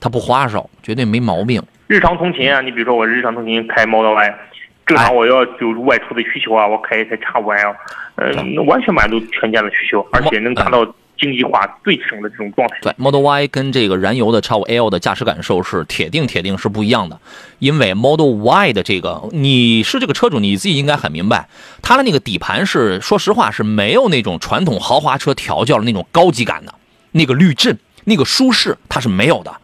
[0.00, 1.62] 它不花哨，绝对没毛病。
[1.86, 4.38] 日常通勤啊，你比如说我日常通勤开 Model Y，
[4.86, 7.74] 正哎常我要就是外出的需求啊，我开一台叉五 L，
[8.14, 10.86] 嗯、完全满足全家的需求，而且能达到
[11.18, 12.76] 经济化最省的这种状态。
[12.82, 17.18] 对，Model Y 跟这个燃油的 X 五 L 的驾驶感受是铁定铁定是不一样的，
[17.58, 21.48] 因为 Model Y 的这个你是这个车主，你自己应该很明白，
[21.82, 26.72] 它的那个底盘是说实话是没有那种传统豪华车调教的那种高级感的，
[27.10, 29.56] 那个滤震、那个舒适它是没有的，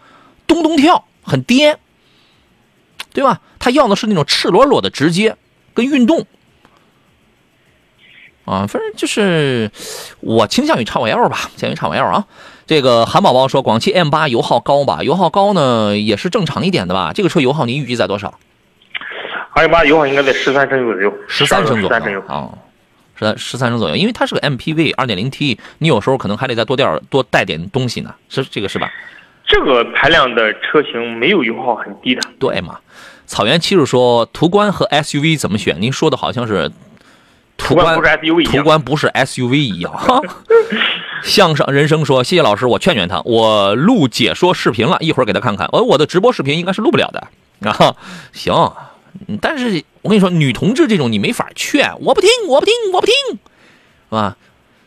[0.48, 1.78] 咚咚跳，很颠，
[3.12, 3.40] 对吧？
[3.62, 5.36] 它要的是那种赤裸裸的直接
[5.72, 6.26] 跟运动。
[8.44, 9.70] 啊，反正就是
[10.18, 12.26] 我倾向于叉五 L 吧，倾向于叉五 L 啊。
[12.66, 15.04] 这个韩宝宝说，广汽 M 八油耗高吧？
[15.04, 17.12] 油耗高呢，也是正常一点的吧？
[17.14, 18.34] 这个车油耗你预计在多少？
[19.52, 21.88] 二幺八油耗应该在十三升左右，十三升左。
[22.10, 22.50] 右啊，
[23.14, 28.90] 十三十三升左右，因为它是个 MPV 二点零 T，你有时候可能还得再多点儿多带点东西呢，是这个是吧？
[29.46, 32.78] 这个排量的车型没有油耗很低的，对嘛？
[33.32, 35.80] 草原骑士说，途观和 SUV 怎么选？
[35.80, 36.70] 您说的好像是
[37.56, 38.64] 途观途观不是 SUV 一途样。
[38.64, 40.22] 观不是 SUV 一样。
[41.24, 45.66] 向上人生说：“谢谢老师，我劝劝他，我录解说视频了，一会儿给他看看。
[45.72, 47.26] 呃，我的直播视频应该是录不了的
[47.70, 47.96] 啊。
[48.34, 48.52] 行，
[49.28, 53.38] 嗯但是我跟你说，女同志这种你没法劝，我不听，我不听，我不听，是
[54.10, 54.36] 吧？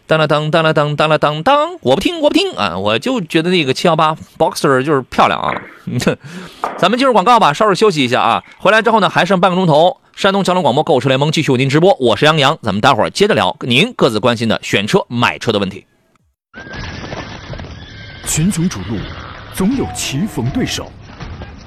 [0.07, 2.77] 当啦当当当当当当，我不听，我不听啊！
[2.77, 5.51] 我就觉得那个七幺八 Boxer 就是漂亮啊。
[6.77, 8.43] 咱们进入广告吧，稍事休息一下啊。
[8.59, 15.87] 回来之后呢，还剩半个钟头，山东交通广播购车联盟继续为您直播，我是杨洋，咱们待会儿接着聊您各自关心的选车、买车的问题。
[18.27, 18.97] 群雄逐鹿，
[19.55, 20.91] 总有棋逢对手，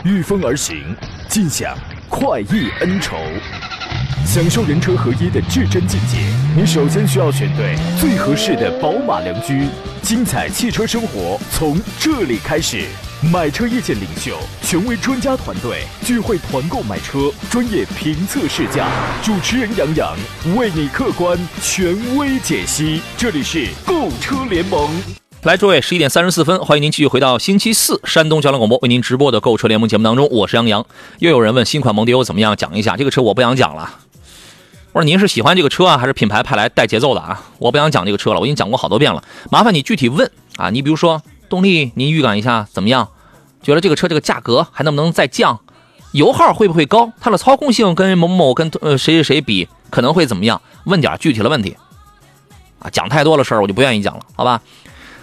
[0.04, 0.94] 御风而行，
[1.28, 1.76] 尽享
[2.08, 3.16] 快意恩仇。
[4.24, 6.18] 享受人车合一的至臻境界，
[6.56, 9.68] 你首先需要选对最合适的宝马良驹。
[10.02, 12.84] 精彩汽车生活从这里开始。
[13.32, 18.86] 买车意见领袖，权威专家团队聚会团购买车，专业评测试驾，
[19.24, 20.16] 主持人杨洋
[20.56, 23.02] 为你客观权威解析。
[23.16, 24.88] 这里是购车联盟。
[25.42, 30.86] 来，诸位，十一点三十四分，欢迎您继续回到星期四山东交通广播为您直播的购车联盟节目当中，我是杨洋。
[31.18, 33.98] 又有人问新款蒙迪欧怎么样，讲一下这个车，我不想讲了。
[34.98, 37.40] 说您是喜欢这个车啊，还是品牌派来带节奏的啊？
[37.58, 39.22] 我不想讲这个车了，我已经讲过好多遍了。
[39.50, 41.22] 麻烦你具体问啊，你比如说。
[41.48, 43.08] 动力，您预感一下怎么样？
[43.62, 45.60] 觉得这个车这个价格还能不能再降？
[46.12, 47.10] 油耗会不会高？
[47.22, 50.60] 它的操控性跟某某跟呃谁谁谁比可能会怎么样？
[50.84, 51.74] 问点具体的问题
[52.80, 52.90] 啊！
[52.90, 54.60] 讲太多的事儿我就不愿意讲了，好吧？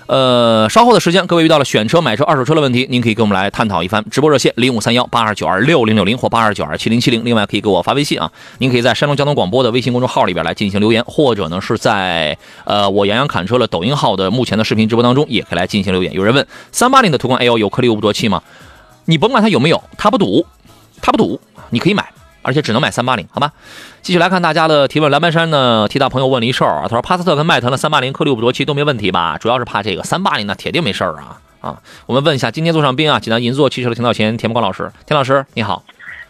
[0.08, 4.04] 呃，稍后的时间，各位遇到了选车、买车、二手车的问题，您可以跟我们来探讨一番。
[4.12, 7.26] 直播热线零五三幺八二九二六零六零或八二九二七零七零。
[7.26, 16.14] 另外可以给我发微信啊，您可以在山东交通广播的微信公众号里边来进行留言，或者呢是在呃我杨洋侃车的抖音号的目前的视频直播当中也可以来进行留言。
[16.14, 18.44] 有人问三八零的途观 L 有颗粒物捕捉器吗？
[19.06, 20.46] 你甭管它有没有，它不堵，
[21.02, 21.40] 它不堵，
[21.72, 22.08] 你可以买。
[22.46, 23.52] 而且只能买三八零，好吧？
[24.04, 25.10] 继续来看大家的提问。
[25.12, 29.40] 蓝白山呢，提到朋友问了一事儿啊，他说帕萨特跟迈腾的三八零颗粒物捕捉器都没问题吧？
[29.40, 31.82] 主要是怕这个三八零呢，铁定没事儿啊啊！
[32.06, 35.84] 我们问一下，今天坐上宾啊，济南银座汽车的田道贤田木光老师，田老师你好，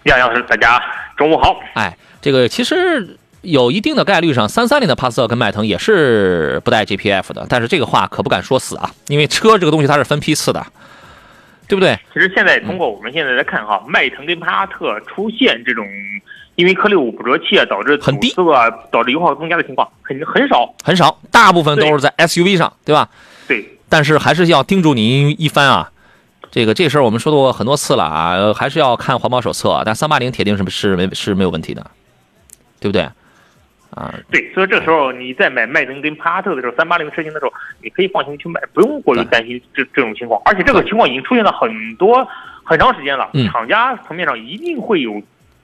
[0.03, 0.81] 杨老师大家
[1.17, 1.57] 中午好。
[1.73, 10.65] 哎，这个其实有一定的概率上，三三零的帕萨特跟迈腾也是不带 GPF 的，但是这个话可不敢说死啊，因为车这个东西它是分批次的。
[11.67, 11.97] 对不对？
[12.13, 15.85] 其实现在通过我们现在来看哈，迈腾跟帕萨特出现这种
[16.55, 23.09] 因为颗粒物捕捉器啊导致很低啊，导致油耗增加的情况很很少很少，大部分都是在 SUV 上，对吧？
[23.47, 23.77] 对。
[23.87, 25.91] 但是还是要叮嘱您一番啊，
[26.51, 29.83] 这个这事儿我们说过很多次了啊，还是要看环保手册。
[29.85, 31.85] 但三八零铁定是是没是没有问题的，
[32.79, 33.07] 对不对？
[33.95, 40.41] 啊，对，所以这时候你在买迈腾跟帕萨特的时候，三八零车型的时候，你可以放心去买，不用过于担心这这种情况。
[40.43, 42.27] 而且这个情况已经出现了很多
[42.61, 45.21] 很长时间了，厂家层面上一定会有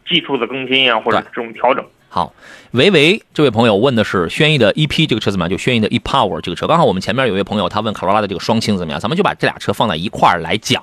[0.07, 1.85] 技术的更新啊，或者这种调整。
[2.07, 2.33] 好，
[2.71, 5.49] 维维这位朋友问的是轩逸的 EP 这个车怎么样？
[5.49, 8.99] 就轩逸的 ePower 这个车，刚好我们前面有位朋友他问卡罗拉的这个双擎怎么样？
[8.99, 10.81] 咱们就把这俩车放在一块儿来讲。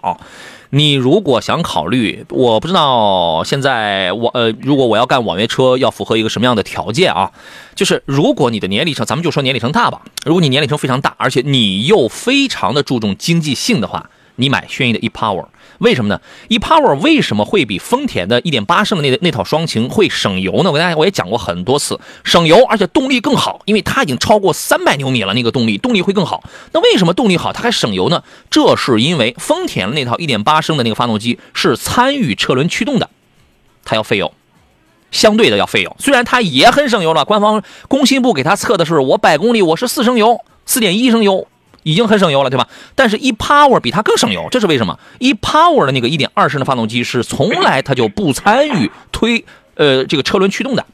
[0.70, 7.32] 你如果想考虑，我不知道现在我呃，如果我要干网约车，要符合一个什么样的条件啊？
[7.74, 10.02] 就是如果你的年里程，咱们就说年里程大吧。
[10.24, 15.44] 如果你年里程非常大，而且你又非常的注重经济性的话，你买轩逸的 ePower。
[15.78, 20.70] 为什么呢？ePower 为什么会比丰田的1.8升的那那套双擎会省油呢？
[20.70, 26.42] 我跟大家我也讲过很多次，省油而且动力更好，因为它已经超过300牛米了，那个动力动力会更好。
[26.72, 28.24] 那为什么动力好它还省油呢？
[28.50, 33.08] 这是因为丰田那套1.8升的那个发动机是参与车轮驱动的，
[33.84, 34.32] 它要费油，
[35.12, 35.94] 相对的要费油。
[36.00, 41.46] 虽然它也很省油了，官方工信部给它测的是我百公里我是四升油，4.1升油。
[41.82, 42.68] 已经很省油了，对吧？
[42.94, 50.84] 但是 ePower 比它更省油，这是为什么？ePower 的那个1.2升的发动机是从来它就不参与推呃这个车轮驱动的，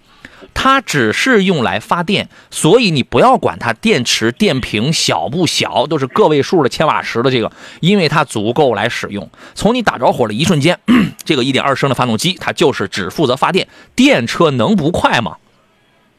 [0.52, 9.28] 它只是用来发电，所以你不要管它电池电瓶小不小，都是个位数的千瓦时的这个，因为它足够来使用。
[9.54, 10.78] 从你打着火的一瞬间，
[11.24, 13.66] 这个1.2升的发动机它就是只负责发电，
[13.96, 15.38] 电车能不快吗？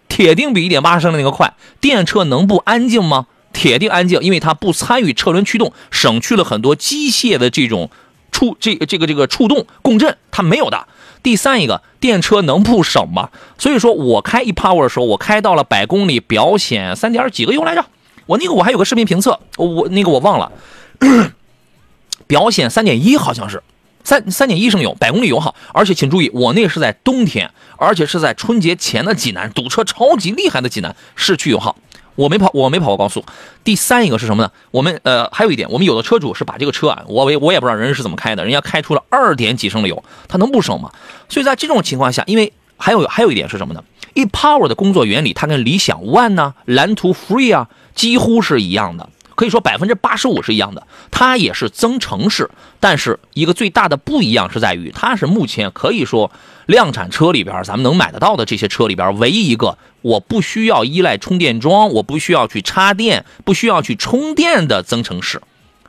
[0.08, 1.54] 铁定比1.8升的那个快。
[1.80, 3.28] 电车能不安静吗？
[3.56, 7.90] 铁定安静，因为它不参与车轮驱动，省去了很多机械的这种
[8.32, 10.88] 触这这个这个触动共振，它没有的。
[11.24, 13.30] 第三一个，电车能不省吗？
[13.58, 17.84] 所以说我开 ePower 的时候，我开到了百公里表显三点几个油来着？
[18.28, 20.52] 我那个我还有个视频评测，我那个我忘了，
[22.28, 23.64] 表显三点一好像是
[24.04, 25.56] 三三点一升油，百公里油耗。
[25.74, 31.76] 而且请注意，我那是在冬天，而且是在春节前的济南，堵车超级厉害的济南市区油耗。
[32.16, 33.24] 我没跑，我没跑过高速。
[33.64, 34.52] 第三一个是什么呢？
[34.72, 40.92] 我们呃还有一点，我们有的车主是把这个车啊，我我我也不知道人是怎么开的，人家开出了二点几升的油，他能不省吗？
[41.30, 43.84] 所以在这种情况下，因为还有还有一点是什么呢
[44.16, 49.10] ？ePower 的工作原理，它跟理想 ONE 呢、蓝图 Free 啊几乎是一样的。
[49.36, 56.32] 可以说百分之八十五是一样的，它也是增程式，但是一个最大的不一样是在于，它是目前可以说
[56.66, 65.42] 量产车里边咱们能买得到的这些车里边唯一一个我不需要依赖充电桩，我不需要去插电，不需要去充电的增程式，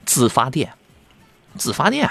[0.05, 0.73] 自发电，
[1.57, 2.11] 自发电，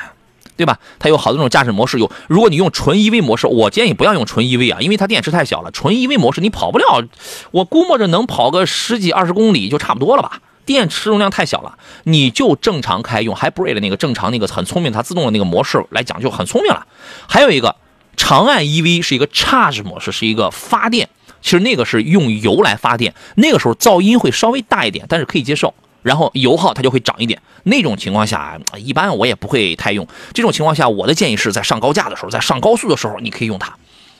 [0.56, 0.80] 对吧？
[1.00, 2.00] 它有好多种驾驶模式。
[2.00, 5.71] 有，如果你用纯 EV 模式，我建议不要用纯 EV 啊，因为它电池太小了。
[5.71, 7.04] 纯 EV 模式你跑不了，
[7.52, 10.39] 我估摸着能跑个十几二十公里就差不多了吧？
[10.65, 16.86] 电池容量太小了，你就正常开，用 Hybrid 的那个正常那个很聪明它自动的那个模式来讲就很聪明了。
[17.28, 17.75] 还有一个
[18.17, 21.08] 长按 EV 是一个 Charge 模式，是一个发电，
[21.41, 25.73] 其实那个是用油来发电，那个时候噪音会稍微大一点，但是可以接受。
[26.01, 30.08] 然后油耗它就会涨一点，那种情况下一般我也不会太用。
[30.36, 33.75] 这种情况下，我的建议是在上高架的时候，在上高速的时候你可以用它，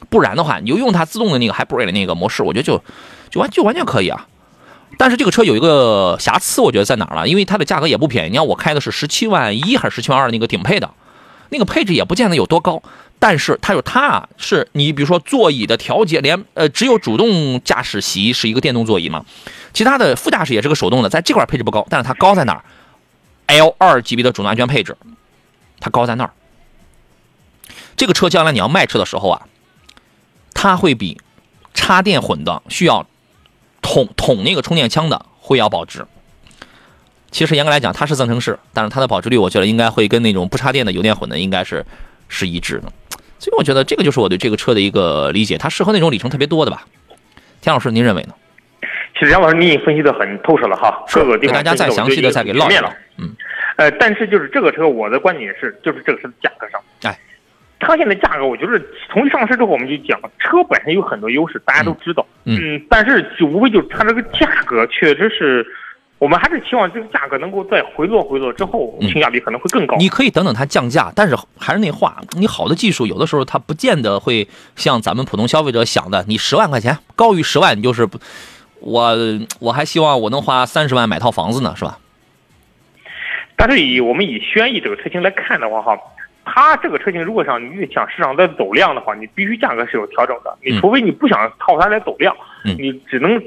[0.10, 2.84] 不然的话你就用它自动的那个 Hybrid 的那个模式，我觉得就
[3.30, 4.26] 就完就完全可以啊。
[4.98, 7.28] 但是这个车有一个瑕疵，我觉得在哪儿了？
[7.28, 8.30] 因为它的价格也不便宜。
[8.30, 10.90] 你看我开的是十七万一还是十七万二那个顶配的，
[11.50, 12.82] 那个配置也不见得有多高。
[13.18, 19.26] 但是它有它啊，是你比如说座椅的调节，连呃只有主动驾驶席是一个电动座椅嘛，
[19.74, 22.64] 其他的副驾驶也是个手动的，在这块配置不高，但是它高在哪儿
[23.48, 24.98] ？L 二级别的主动安全配置，
[25.80, 26.34] 它高在那儿。
[27.96, 29.48] 这个车将来你要卖车的时候啊，
[30.54, 31.20] 它会比
[31.74, 33.08] 插电混的需要
[33.86, 36.04] 捅捅那个充电枪的会要保值。
[37.30, 41.86] 其实严格来讲，它是增程式，但是它的保值率我觉得应该会跟那种不插电的油电混的应该是
[42.28, 42.92] 是一致的。
[43.38, 46.84] 所以我觉得这个就是我对这个车的一个理解，它适合那种里程特别多的吧？
[47.62, 48.34] 田老师，您认为呢？
[49.20, 52.92] 其实杨老师你已经分析的很透彻了哈，各个地方大家再详细的再给唠一唠。
[53.18, 53.30] 嗯，
[53.78, 57.20] 呃，但是就是这个车，我的观点是，就是这个车的价格上，哎，
[57.86, 65.66] 它现在价格，我觉得从上市之后我们就讲，车本身有很多优势，大家都知道，嗯，但是就无非就是它这个价格确实是。
[66.18, 69.98] 我们还是希望这个价格能够再回落回落之后，性价比可能会更高。
[69.98, 78.08] 你可以等等它降价，但是还是那话，你好的技术有的时候它不见得会像咱们普通消费者想的，你十万块钱高于十万，你就是
[78.80, 79.18] 我
[79.60, 82.00] 我还希望我能花三十万买套房子呢，是吧？
[83.58, 86.00] 但是以我们以轩逸这个车型来看的话，哈，
[86.46, 90.56] 它这个车型如果想你想市场在走量的话，你必须价格是有调整的。
[90.64, 93.42] 你除非你不想靠它来走量，你只能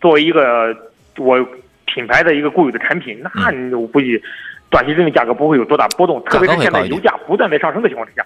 [0.00, 0.76] 作为一个
[1.18, 1.46] 我。
[1.94, 4.22] 品牌的一个固有的产品，那你我估计
[4.68, 8.24] 短期之内价格不会有多大波动，特别是现在油价不断在上升的情况之下。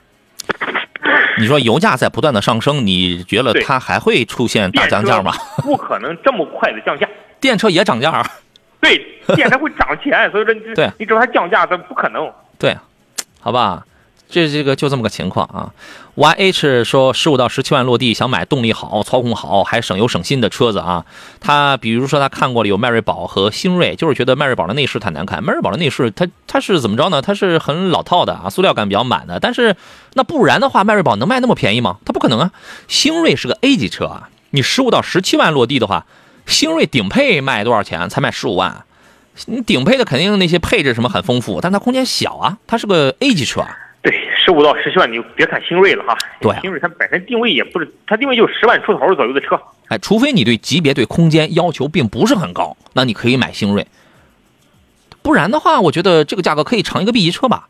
[1.38, 5.32] 你说油价在不断的上升，你觉得它还会出现大降价吗？
[5.62, 7.08] 不可能这么快的降价。
[7.40, 8.26] 电车也涨价啊。
[8.80, 8.98] 对，
[9.36, 12.30] 电车会涨钱，所以说你对，你只要它降价，它不可能。
[12.58, 12.76] 对，
[13.40, 13.86] 好吧。
[14.32, 15.70] 这这个就这么个情况啊
[16.14, 21.04] ，Y H 说十五到十七万落地，想买动力好、操控好、还省油省心的车子啊。
[21.38, 25.44] 他比如说他看过了有迈锐宝和星瑞，就是觉得迈锐宝的内饰太难看。
[25.44, 27.20] 迈锐宝的内饰它它是怎么着呢？
[27.20, 29.38] 它是很老套的啊，塑料感比较满的。
[29.38, 29.76] 但是
[30.14, 31.98] 那不然的话，迈锐宝能卖那么便宜吗？
[32.06, 32.52] 它不可能啊。
[32.88, 36.06] 星瑞是个 A 级车啊，你十五到十七万落地的话，
[36.46, 38.08] 星瑞顶配卖多少钱？
[38.08, 38.84] 才卖十五万。
[39.44, 43.76] 你顶配的肯定那些配置什么很丰富，但它空间小啊，它是个 A 级车啊。
[44.02, 46.18] 对，十五到十七万，你就别看新锐了哈。
[46.40, 49.56] 对，新锐它本身定位也不是，它定位就十万出头左右的车。
[49.86, 53.86] 哎，除非你对级别、对空间要求并不是很高，那你可以买新锐。
[55.22, 57.68] 不然的话，我觉得这个价格可以尝一个 B 级车吧。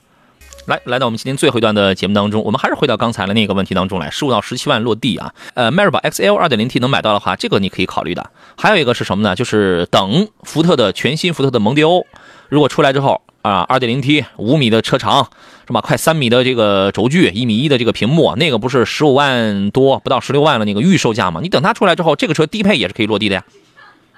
[0.66, 4.08] 来，来到我们今天最后一段的节目当中，我们还是回到刚才的那个问题当中来。
[4.08, 8.30] 十五到十七万落地啊，呃，迈锐宝 XL 二点零 T 能买到的话，这个你可以考虑的。
[8.56, 9.36] 还有一个是什么呢？
[9.36, 12.06] 就是等福特的全新福特的蒙迪欧
[12.48, 13.20] 如果出来之后。
[13.42, 15.28] 啊，二点零 T，五米的车长，
[15.72, 15.80] 是吧？
[15.80, 21.40] 快三米的这个轴距，一米一的这个屏幕，那个不是十五万多，不到十六万的那个预售价吗？
[21.42, 23.44] 你等它出来之后，这个车低配也是可以落地的呀，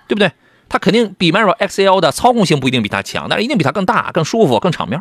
[0.08, 0.32] 对不对？
[0.68, 5.00] 它肯定比迈锐宝 XL 的操控性不一定比它强，但是一定比它更大、更舒服、更场面。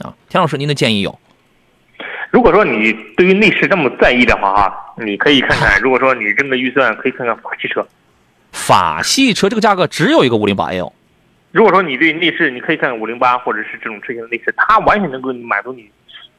[0.00, 1.18] 啊，田老师，您的建议有？
[2.30, 5.80] 如果说你对于内饰这么在意的话，啊，你可以看看。
[5.80, 7.86] 如果说你这个预算，可以看看法系车。
[8.52, 10.92] 法系车这个价格只有一个五零八 L。
[11.52, 15.88] 如果说你对内饰，你可以看五零八或者是这种车型的内饰，它完全能够满足你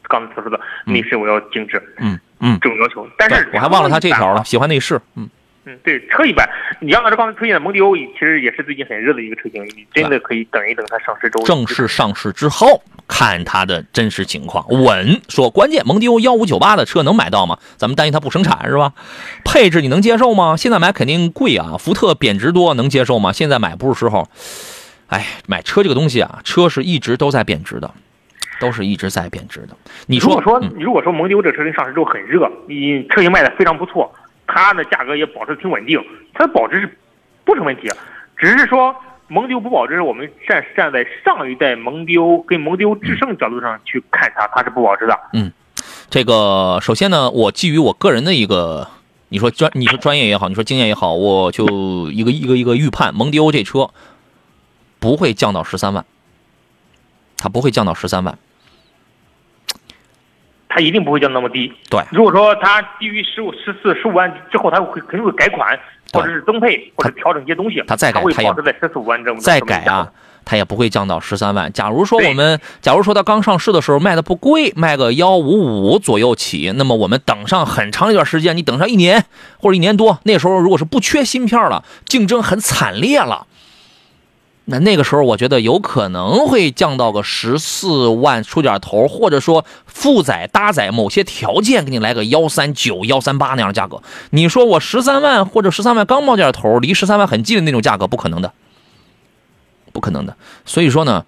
[0.03, 3.07] 刚才所说的内饰我要精致，嗯嗯这种要求。
[3.17, 5.27] 但是我还忘了它这条了，喜欢内饰，嗯
[5.65, 6.47] 嗯，对，车一般。
[6.79, 14.65] 你杨老师刚才出现的蒙迪欧，其实也是最近很热的一个车型，你真的可以等一等它上市之后正式上市之后看它的真实情况。
[14.69, 17.57] 稳说关键，蒙迪欧幺五九八的车能买到吗？
[17.75, 18.93] 咱们担心它不生产是吧？
[19.43, 20.55] 配置你能接受吗？
[20.55, 21.75] 现在买肯定贵啊。
[21.77, 23.33] 福特贬值多能接受吗？
[23.33, 24.29] 现在买不是时候。
[25.07, 27.89] 哎，买车这个东西啊，车是一直都在贬值的，
[28.59, 29.69] 都是一直在贬值的。
[30.05, 34.13] 你如果说，你如果说蒙迪欧这车型上市之后很热，你车型卖的非常不错，
[34.45, 35.97] 它的价格也保持挺稳定，
[36.33, 36.97] 它的保值是
[37.45, 37.89] 不成问题。
[38.35, 38.93] 只是说
[39.29, 45.17] 蒙迪欧不保值，我们站站在上一代蒙迪欧跟蒙迪欧致胜角度上去看它，它是不保值的。
[45.31, 45.49] 嗯，
[46.09, 48.87] 这个首先呢，我基于我个人的一个，
[49.29, 51.65] 你说专你说专业也好，你说经验也好，我就
[52.11, 53.89] 一个一个一个预判，蒙迪欧这车。
[55.07, 56.03] 不会降到十三万，
[57.37, 58.37] 它不会降到十三万。
[60.67, 61.73] 它一定不会降那么低。
[61.89, 65.79] 对，如果说它低于十五、十四、十五万之后，它会肯定会改款，
[66.11, 67.81] 或者是增配，或者调整一些东西。
[67.87, 70.11] 它再改，它也保持在十四五万这么再改啊。
[70.43, 71.71] 它也不会降到十三万。
[71.71, 79.23] 假如说我们，假如说它刚上市的时候卖的不贵，卖个幺五五左右起，那么我们等上很长一段时间，你等上一年
[79.57, 83.47] 或者一年多，那时候如果是不缺芯片了，竞争很惨烈了，
[84.69, 94.03] 那那个时候我觉得有可能会降到个十四万出点头，或者说负载搭载某些条件给你来个幺三九、幺三八那样的价格。
[94.31, 98.51] 你说我十三万或者十三万刚冒点头，离十三万很近的那种价格，不可能的。
[99.93, 101.25] 不可能的，所以说呢，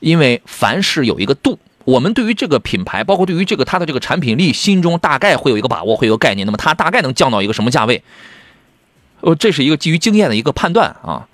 [0.00, 6.46] 因为凡事有一个度，我们对于这个品牌，包括对于这个它的这个产品力，心中大概会有一个把握，会有个概念。
[6.46, 8.02] 那么它大概能降到一个什么价位？
[9.20, 11.28] 呃，这是一个基于经验的一个判断啊。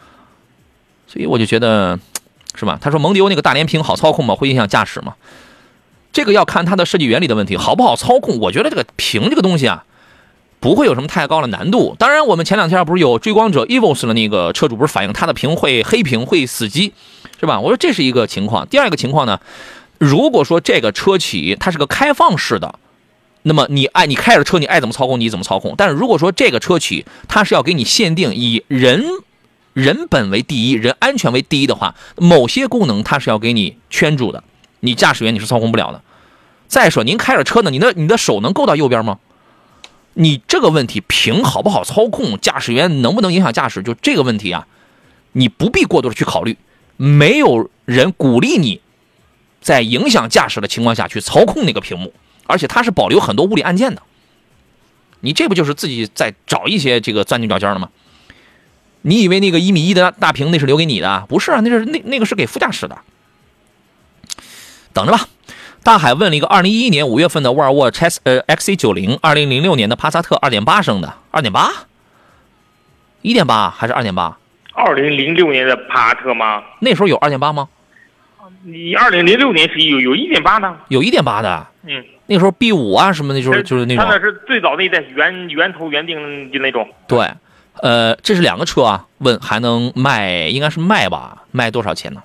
[1.13, 1.99] 所以我就觉得，
[2.55, 2.79] 是吧？
[2.81, 4.35] 他说蒙迪欧那个大连屏好操控吗？
[4.35, 5.15] 会影响驾驶吗？
[6.13, 8.39] 这个要看它的设计原理的问题，好不好操控？
[8.39, 9.85] 我觉得这个屏这个东西啊。
[10.61, 11.97] 不会有什么太高的难度。
[11.99, 16.93] 当然，我们前两天不是有追光者 EVOS 的那个车主不是反映他的屏会黑屏会死机，
[17.41, 17.59] 是吧？
[17.59, 18.65] 我说这是一个情况。
[18.69, 19.41] 第二个情况呢，
[19.99, 22.77] 如果说这个车企它是个开放式的，
[23.43, 25.75] 那么你爱你开着车你爱怎么操控你怎么操控。
[25.77, 29.05] 但是如果说这个车企它是要给你限定以人
[29.73, 34.45] 人本为第一，人安全为第一的话，某些功能它是要给你圈住的，
[34.81, 36.03] 你驾驶员你是操控不了的。
[36.69, 39.19] 再说您开着车呢，你的你的手能够到右边吗？
[40.15, 43.83] 你这个问题屏好不好操控，驾驶员能不能影响驾驶？
[43.83, 44.67] 就这个问题啊，
[45.33, 46.59] 你不必过多的去考虑。
[46.99, 48.81] 没有人鼓励你
[49.61, 52.13] 在影响驾驶的情况下去操控那个屏幕，
[52.47, 54.03] 而且它是保留很多物理按键的。
[55.21, 57.89] 你这不就是自己在找一些这个钻牛角尖的吗？
[59.03, 61.25] 你以为那个一米一的大屏那是留给你的？
[61.29, 62.99] 不是啊，那是那那个是给副驾驶的。
[64.93, 65.27] 等着吧。
[65.85, 71.73] 大海问了一个二零一一年五月份的沃尔沃 X 呃 XC 九零，二零零六年的帕萨特二点八升的，二点八，
[73.23, 74.39] 一点八还是二点八？
[74.75, 76.63] 二零零六年的帕萨特吗？
[76.79, 77.69] 那时候有二点八吗？
[78.65, 81.67] 你二零零六年是有有一点八呢，有一点八的。
[81.85, 84.05] 嗯，那时候 B 五啊什么的，就是就是那种。
[84.05, 86.89] 它那是最早那一代原原头原定的那种。
[87.09, 87.29] 对，
[87.83, 91.43] 呃，这是两个车啊，问还能卖，应该是卖吧？
[91.51, 92.23] 卖多少钱呢？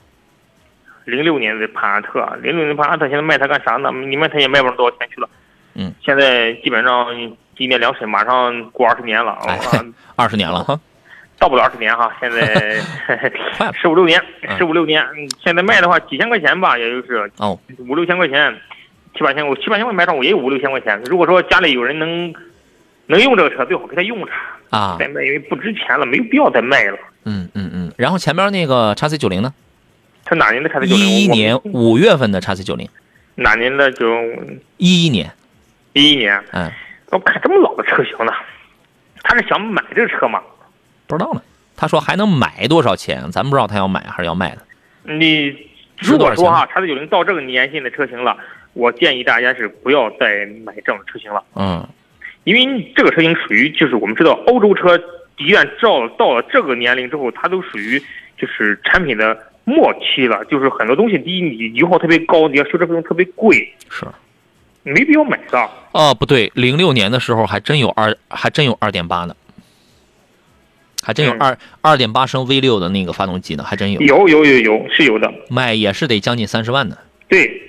[1.06, 3.92] 零六年的帕萨特，零六年帕萨特现在卖它干啥呢？
[3.92, 5.28] 你卖它也卖不了多少钱去了。
[5.74, 7.08] 嗯，现在基本上
[7.58, 9.58] 今年两审，马上过二十年了啊，
[10.16, 10.80] 二十年了哈，
[11.40, 12.80] 到不了二十年哈，现在
[13.74, 14.22] 十五六年，
[14.60, 15.04] 十五六年。
[15.44, 18.56] 现在卖的话几千块钱吧，也就是哦五六千块钱，
[19.16, 21.02] 七八千，我七八千块买上我也有五六千块钱。
[21.06, 22.32] 如果说家里有人能
[23.08, 24.32] 能用这个车，最好给他用着
[24.70, 26.98] 啊，再卖因为不值钱了，没有必要再卖了。
[27.24, 29.54] 嗯嗯嗯，然后前面那个叉 C 九零呢？
[30.24, 31.06] 他哪年的叉 C 九零？
[31.06, 32.88] 一一年五月份的叉 C 九零。
[33.36, 33.92] 哪年的？
[33.92, 34.06] 就
[34.78, 35.32] 一一年。
[35.94, 36.42] 一一年。
[36.52, 36.72] 嗯。
[37.10, 38.32] 我看这么老的车型呢，
[39.24, 40.42] 他是想买这个车吗？
[41.06, 41.42] 不知道呢。
[41.76, 43.32] 他说还能买多少钱？
[43.32, 44.62] 咱不知道他要买还是要卖的。
[45.04, 45.56] 你
[46.00, 48.36] 如果说哈，叉 C 九零到这个年限的车型了，
[48.74, 51.44] 我建议大家是不要再买这种车型了。
[51.56, 51.88] 嗯。
[52.48, 54.98] 因为这个车型属于就是我们知道欧洲车
[55.38, 58.02] 一旦到到了这个年龄之后，它都属于
[58.38, 59.38] 就是产品的。
[59.70, 64.06] 末期了，就是很多东西，第一，你油耗特别高，你要修车费用特别贵，是，
[64.84, 65.70] 没必要买的。
[65.92, 69.36] 哦，不对，零六年的时候还真有二，还真有二点八的，
[71.04, 74.00] 还真有二二点八升 V 六的那个发动机呢，还真有。
[74.00, 76.98] 有有有有是有的，卖也是得将近三十万的。
[77.28, 77.62] 对。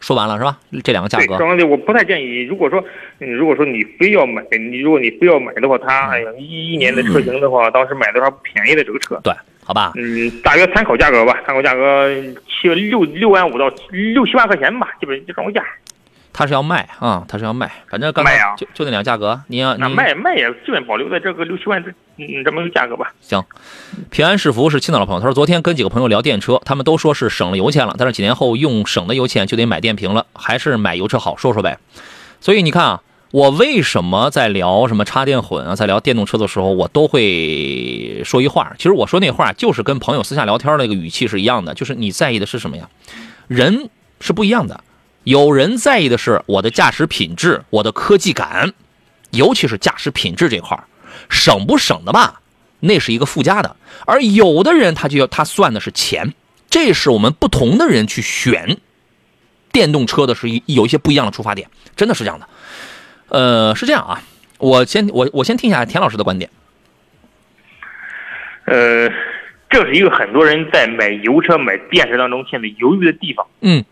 [0.00, 0.58] 说完了是吧？
[0.82, 1.36] 这两个价格。
[1.36, 2.42] 对，兄我不太建议。
[2.42, 2.82] 如果说，
[3.18, 9.20] 如果说你非要买，你如果你非要买的话，它哎呀，一一年的车型的话，当时买的话不便宜的这个车。
[9.22, 9.32] 对，
[9.62, 9.92] 好吧。
[9.96, 12.10] 嗯，大约参考价格吧，参考价格
[12.48, 15.62] 七六六万五到六七万块钱吧，基本就这种价。
[16.32, 23.12] 他是要卖啊，他是要卖，反正刚才就就那两价格，你要那卖卖也基本保留在这个六七万这嗯这么个价格吧。
[23.20, 23.42] 行，
[24.10, 31.78] 平安是福是青岛的朋友，他说昨天跟几个朋友聊电车，他们都说是省了油钱了，但是几年后用省的油钱就得买电瓶了，还是买油车好，说说呗。
[32.40, 33.02] 所以你看啊，
[33.32, 38.72] 我为什么在聊什么插电混啊，在聊电动车的时候，我都会说一话。
[38.78, 42.88] 其实我说那话就是跟朋友私下聊天那个语气是一样的，就是你在意的是什么呀？
[43.48, 44.80] 人是不一样的。
[45.24, 48.72] 有人在意的是我的驾驶品质，我的科技感，
[49.30, 50.82] 尤其是驾驶品质这块
[51.28, 52.40] 省不省的吧？
[52.80, 53.76] 那是一个附加的。
[54.06, 56.32] 而有的人他就要他算的是钱，
[56.70, 58.78] 这是我们不同的人去选
[59.70, 62.48] 电动车的是一有一些不一样的出发点，真的是这样的。
[63.28, 64.22] 呃，是这样啊，
[64.58, 66.50] 我先我我先听一下田老师的观点。
[68.64, 69.08] 呃，
[69.68, 73.46] 这是一个很多人在买油车、买电车当中现在犹豫的地方。
[73.60, 73.84] 嗯。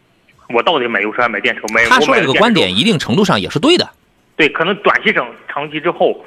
[0.49, 1.63] 我到底买油车还是买电车？
[1.75, 3.89] 买他说这个观点一定程度上也是对的。
[4.37, 6.25] 对，可能短期省，长期之后，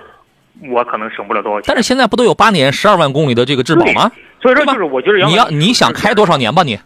[0.70, 1.66] 我可能省不了多少钱。
[1.68, 4.12] 但是现在不都有八年十二万公里的这个质保吗？
[4.42, 6.78] 所以说就是我觉得你要你想开多少年吧你？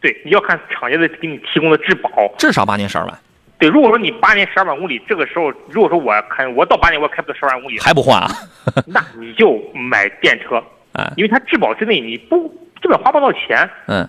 [0.00, 3.18] 对，你要看厂家的给你提供的质保，至少八年十二万。
[3.58, 8.28] 对，如果说你八年十二万公里，这个时候如果说我开我到八年我开不到十二万公里，还不换啊？
[8.86, 10.62] 那你就买电车，
[11.16, 12.48] 因为它质保之内你不
[12.82, 13.68] 基本花不到钱。
[13.86, 14.06] 嗯。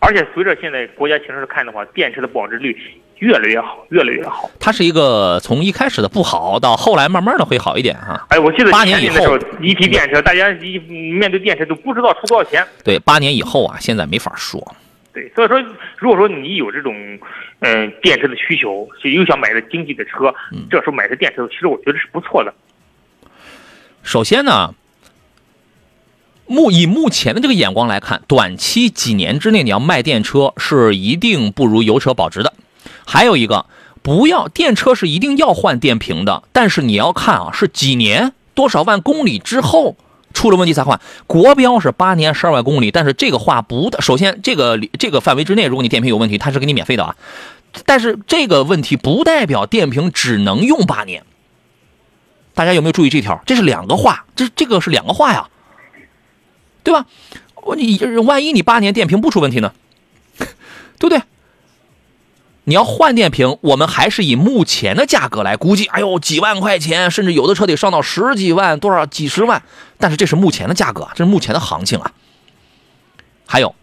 [0.00, 2.76] 而且随着现在国家形势看的话，电池的保值率
[3.18, 4.50] 越来越好，越来越好。
[4.58, 8.26] 它是一个从一开始的不好到后来慢慢的会好一点哈。
[8.30, 12.66] 哎，我记得八年以后一提电池，大家一面对电池都不知道出多少钱。
[12.82, 14.74] 对，八年以后啊，现在没法说。
[15.12, 15.60] 对，所以说，
[15.98, 16.94] 如果说你有这种
[17.58, 20.34] 嗯电池的需求，又想买个经济的车，
[20.70, 22.54] 这时候买个电池，其实我觉得是不错的。
[24.02, 24.74] 首先呢。
[26.50, 32.52] 目以目前的这个眼光来看，短期几年之内你要卖电车是一定不如油车保值的。
[33.06, 33.66] 还有一个，
[34.02, 39.94] 不要电车是一定要换电瓶的，但是你要看啊，是几年多少万公里之后
[40.34, 41.00] 出了问题才换。
[41.28, 47.14] 国标是八年十二万公里，但是这个话不，首先这个这个范围之内，如果你电瓶有问题，它是给你免费的啊。
[47.86, 51.22] 但是这个问题不代表电瓶只能用八年。
[52.54, 53.40] 大家有没有注意这条？
[53.46, 55.48] 这是两个话，这这个是两个话呀。
[56.82, 57.06] 对吧？
[57.62, 59.72] 我你万一你八年电瓶不出问题呢？
[60.38, 60.46] 对
[60.98, 61.22] 不对？
[62.64, 65.86] 你要换电瓶，我们还是以目前的价格来估计。
[65.86, 69.62] 哎呦，几万块钱，甚至有的车得上到十几万，多少几十万。
[69.98, 72.12] 但是这是目前的价格，这是目前的行情啊。
[73.46, 73.74] 还有，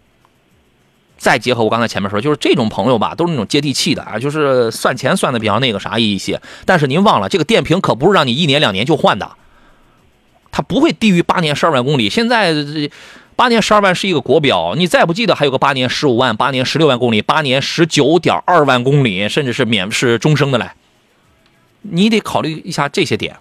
[1.17, 6.41] 再结合我刚才前面说，就是这种朋友吧，都是那种接地气的啊，就是算钱算的比较那个啥一些。
[6.65, 9.31] 但是您忘了，这个电瓶可不是让你一年两年就换的。
[10.51, 12.09] 它不会低于八年十二万公里。
[12.09, 12.91] 现在这
[13.35, 20.71] 八年十二万是一个国标，你再不记得还有个八年十五万、八年十六万公里、八年十九点二万公里，甚至是免是终生的嘞。
[21.81, 23.37] 你得考虑一下这些点。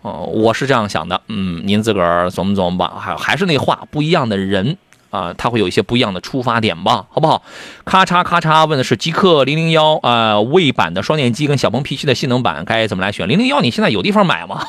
[0.00, 2.98] 哦，我是这样想的，嗯，您自个儿琢磨琢磨吧。
[2.98, 4.78] 还还是那话，不一样的人
[5.10, 7.42] 啊，他会有一些不一样的出发点吧，好不好？
[7.84, 13.28] 咔嚓咔嚓，问的是极客零零幺啊，魏版的双电机跟小鹏 P7 的性能版该怎么来选？
[13.28, 14.64] 零零幺你现在有地方买吗？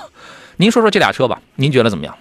[0.62, 2.14] 您说说这俩车吧，您觉得怎么样？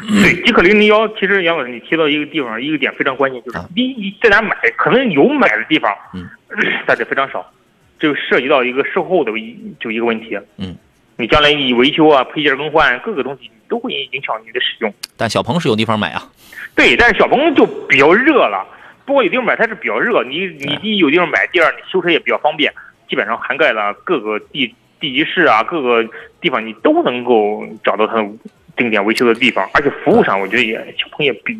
[0.00, 6.26] 对，极氪零零幺，其实杨老师你提到一个地方，一个点非常关键，就是你，你在哪买，可能有买的地方，嗯，
[6.86, 7.52] 但是非常少，
[8.00, 10.74] 就涉及到一个售后的一就一个问题，嗯，
[11.18, 14.92] 你将来你维修啊、配件更换各个东西，都会影响你的使用。
[15.18, 16.26] 但小鹏是有地方买啊，
[16.74, 18.66] 对，但是小鹏就比较热了，
[19.04, 22.72] 不过有地方买它是比较热，你你第一有地方买，第二你修车也比较方便，
[23.06, 24.74] 基本上涵盖了各个地。
[25.02, 26.08] 地级市啊，各个
[26.40, 28.28] 地方你都能够找到它的
[28.76, 31.54] 定点维修的地方，而且服务上我觉得也小鹏也比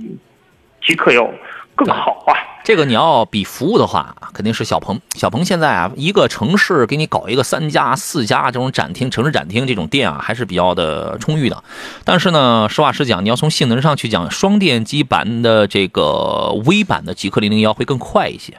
[0.87, 1.29] 极客要
[1.75, 2.33] 更好啊。
[2.63, 5.01] 这个你要比服务的话，肯定是小鹏。
[5.17, 11.65] 小鹏现在啊，一个城市给你搞一个三家、四家这种展厅、城市展厅这种店啊，还是比较的充裕的。
[12.05, 18.55] 但是呢，实话实讲，你要从性能上去讲，双电机版的这个微版的极客零零幺会更快一些。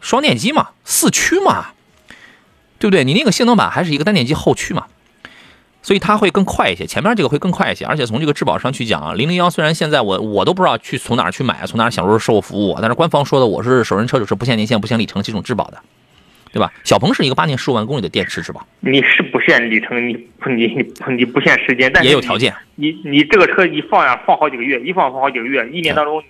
[0.00, 1.66] 双电机嘛，四驱嘛。
[2.78, 3.04] 对不对？
[3.04, 4.86] 你那个性能版还是一个单电机后驱嘛，
[5.82, 7.84] 所以它会更快一些，前面这个会更快一些。
[7.84, 15.78] 而且从这个质保上去讲啊，零零幺虽然现在我我都不知道去从哪儿去买，从哪儿享受售后服务，但是官方说的我是首任车主是不限年限、不限里程这种质保的，
[16.52, 16.72] 对吧？
[16.84, 20.12] 小鹏是一个八年十五万公里的电池质保，你是不限里程，你
[20.46, 22.54] 你你你不限时间，但也有条件。
[22.74, 26.22] 你你这个车一放呀，放好几个月，一放放好几个月，一年当中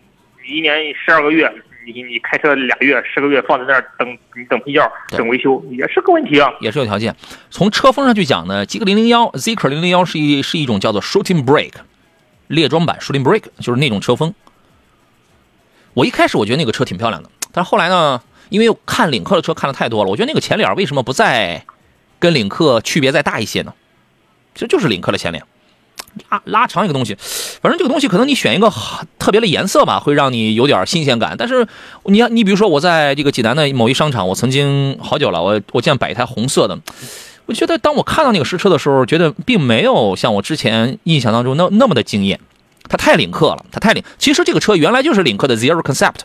[0.48, 1.52] 一年十二个月。
[1.92, 7.14] 你你开车俩月、十个月放在那儿等，你等配件、等维修也是个问题啊，也是有条件。
[7.50, 11.74] 从车风上去讲呢，极氪零零幺、Zeekr 零零幺是一是一种叫做 Shooting Brake
[12.48, 14.34] 列装版 Shooting Brake，就是那种车风。
[15.94, 21.64] 我一开始我觉得那个车挺漂亮的，但是后来呢，因为看领克的车看的太多了，我觉得那个前脸为什么不再
[22.18, 23.72] 跟领克区别再大一些呢？
[24.54, 25.44] 其实就是领克的前脸。
[26.28, 27.16] 拉拉长一个东西，
[27.60, 28.72] 反正这个东西可能你选一个
[29.18, 31.34] 特别的颜色吧，会让你有点新鲜感。
[31.38, 31.66] 但是
[32.04, 36.78] 你你比如说我在这个济南的某一商场，我曾经好久了，我我见摆一台红色的，
[37.46, 42.40] 我觉得当我看到那个实车的时候，觉得并没有像我之前印象当中那那么的惊艳，
[42.88, 44.02] 它太领克了，它太领。
[44.18, 46.20] 其实这个车原来就是领克的 Zero Concept，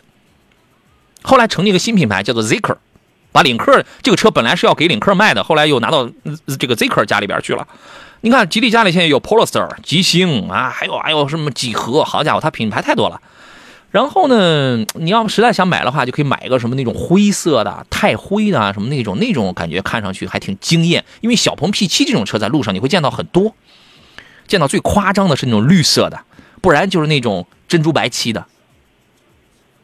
[1.22, 2.76] 后来成立一个新品牌叫做 Zeekr，
[3.30, 6.08] 把领克这个车本来是要给领克卖的，后来又拿到
[6.58, 7.66] 这个 Zeekr 家里边去了。
[8.24, 12.04] 你看，吉利家里现在有 Polestar、吉星啊，还有还有什么几何？
[12.04, 13.20] 好家伙，它品牌太多了。
[13.90, 21.04] 然后呢，你要实在想买的话，就可以买一个什么那种灰色的、太灰的什么那种那种感觉，看上去还挺惊艳。
[21.20, 23.56] 因为小鹏 P7 这种车在路上你会见到很多，
[24.46, 26.24] 见到最夸张的是那种绿色的，
[26.60, 28.46] 不然就是那种珍珠白漆的，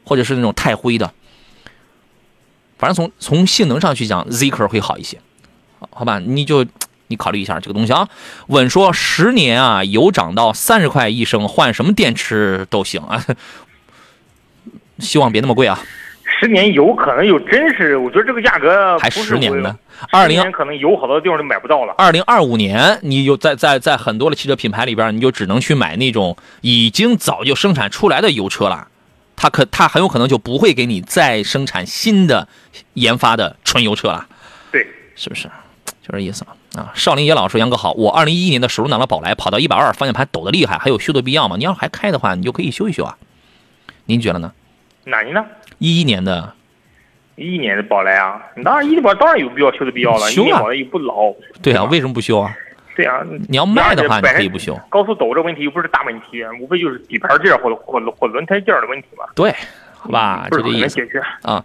[0.05, 1.13] 或者是那种太灰的。
[2.79, 5.21] 反正从从性能上去讲，Zeekr 会好一些，
[5.91, 6.21] 好吧？
[6.21, 6.65] 你就
[7.09, 8.09] 你考虑一下这个东西啊。
[8.47, 13.25] 稳说十年啊，油涨到三十块一升，换什么电池都行啊。
[14.99, 15.79] 希望别那么贵啊。
[16.41, 19.77] 十年油可能有真是，我觉得这个价格还十年呢。
[20.13, 21.95] 二零可能油好多地方都买不到了。
[21.99, 28.87] 二零二五年，你有在在在很多的汽车品牌里边，你就只能去买那种已经早就生产出来的油车了。
[29.35, 32.47] 它可它很有可能就不会给你再生产新的
[32.95, 34.27] 研发的纯油车了。
[34.71, 34.87] 对，
[35.17, 35.49] 是不是？
[36.03, 36.53] 就这意思嘛。
[36.75, 41.57] 啊，少林野老说杨哥好，我二零一一年的手动挡的宝来跑到一百二，方向盘抖得厉害，还有修的必要吗？
[41.57, 43.17] 你要还开的话，你就可以修一修啊。
[44.05, 44.53] 您觉得呢？
[45.05, 45.45] 哪年的？
[45.79, 46.53] 一一年的，
[47.37, 51.33] 一一年的宝来啊，你当然一的宝当然有必要修的必要了，修啊，宝来又不老。
[51.63, 52.55] 对啊，为什么不修啊？
[52.95, 54.79] 对啊，你要卖的话，你可以不修。
[54.89, 59.25] 高速抖这问题又不是大问题，无非就是底盘件或者或或轮胎件的问题嘛。
[59.35, 59.55] 对，
[59.97, 61.01] 好吧，就这意思
[61.43, 61.65] 啊。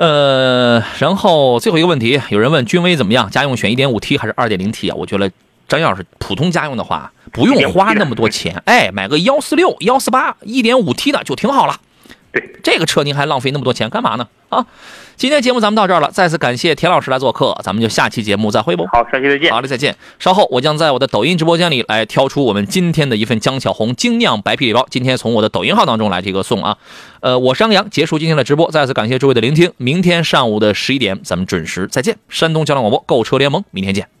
[0.00, 3.28] 呃，然后最后一个问题，有人问君威怎么样？
[3.28, 4.94] 家用选 1.5T 还是 2.0T 啊？
[4.96, 5.30] 我觉得
[5.68, 11.78] 张要是普通家用的话，不用花那么多钱， 哎，买个146、148 1.5T 的就挺好了。
[12.32, 14.26] 对这个车，您还浪费那么多钱干嘛呢？
[14.48, 14.64] 啊，
[15.20, 18.86] 今天节目咱们到这儿了，再次感谢田老师来做客，咱们就下期节目再会不？
[18.86, 19.52] 好，下期再见。
[19.52, 19.94] 好嘞，再见。
[20.18, 26.78] 稍后我将在我的抖音直播间里来挑出我们今天的一份江小红精酿白啤礼包，今天从我的抖音号当中来这个送啊。
[27.20, 32.16] 呃，我是杨洋，结束今天的直播，再次感谢诸位的聆听，明天上午的十一点咱们准时再见。
[32.30, 34.19] 山东交通广播购车联盟，明天见。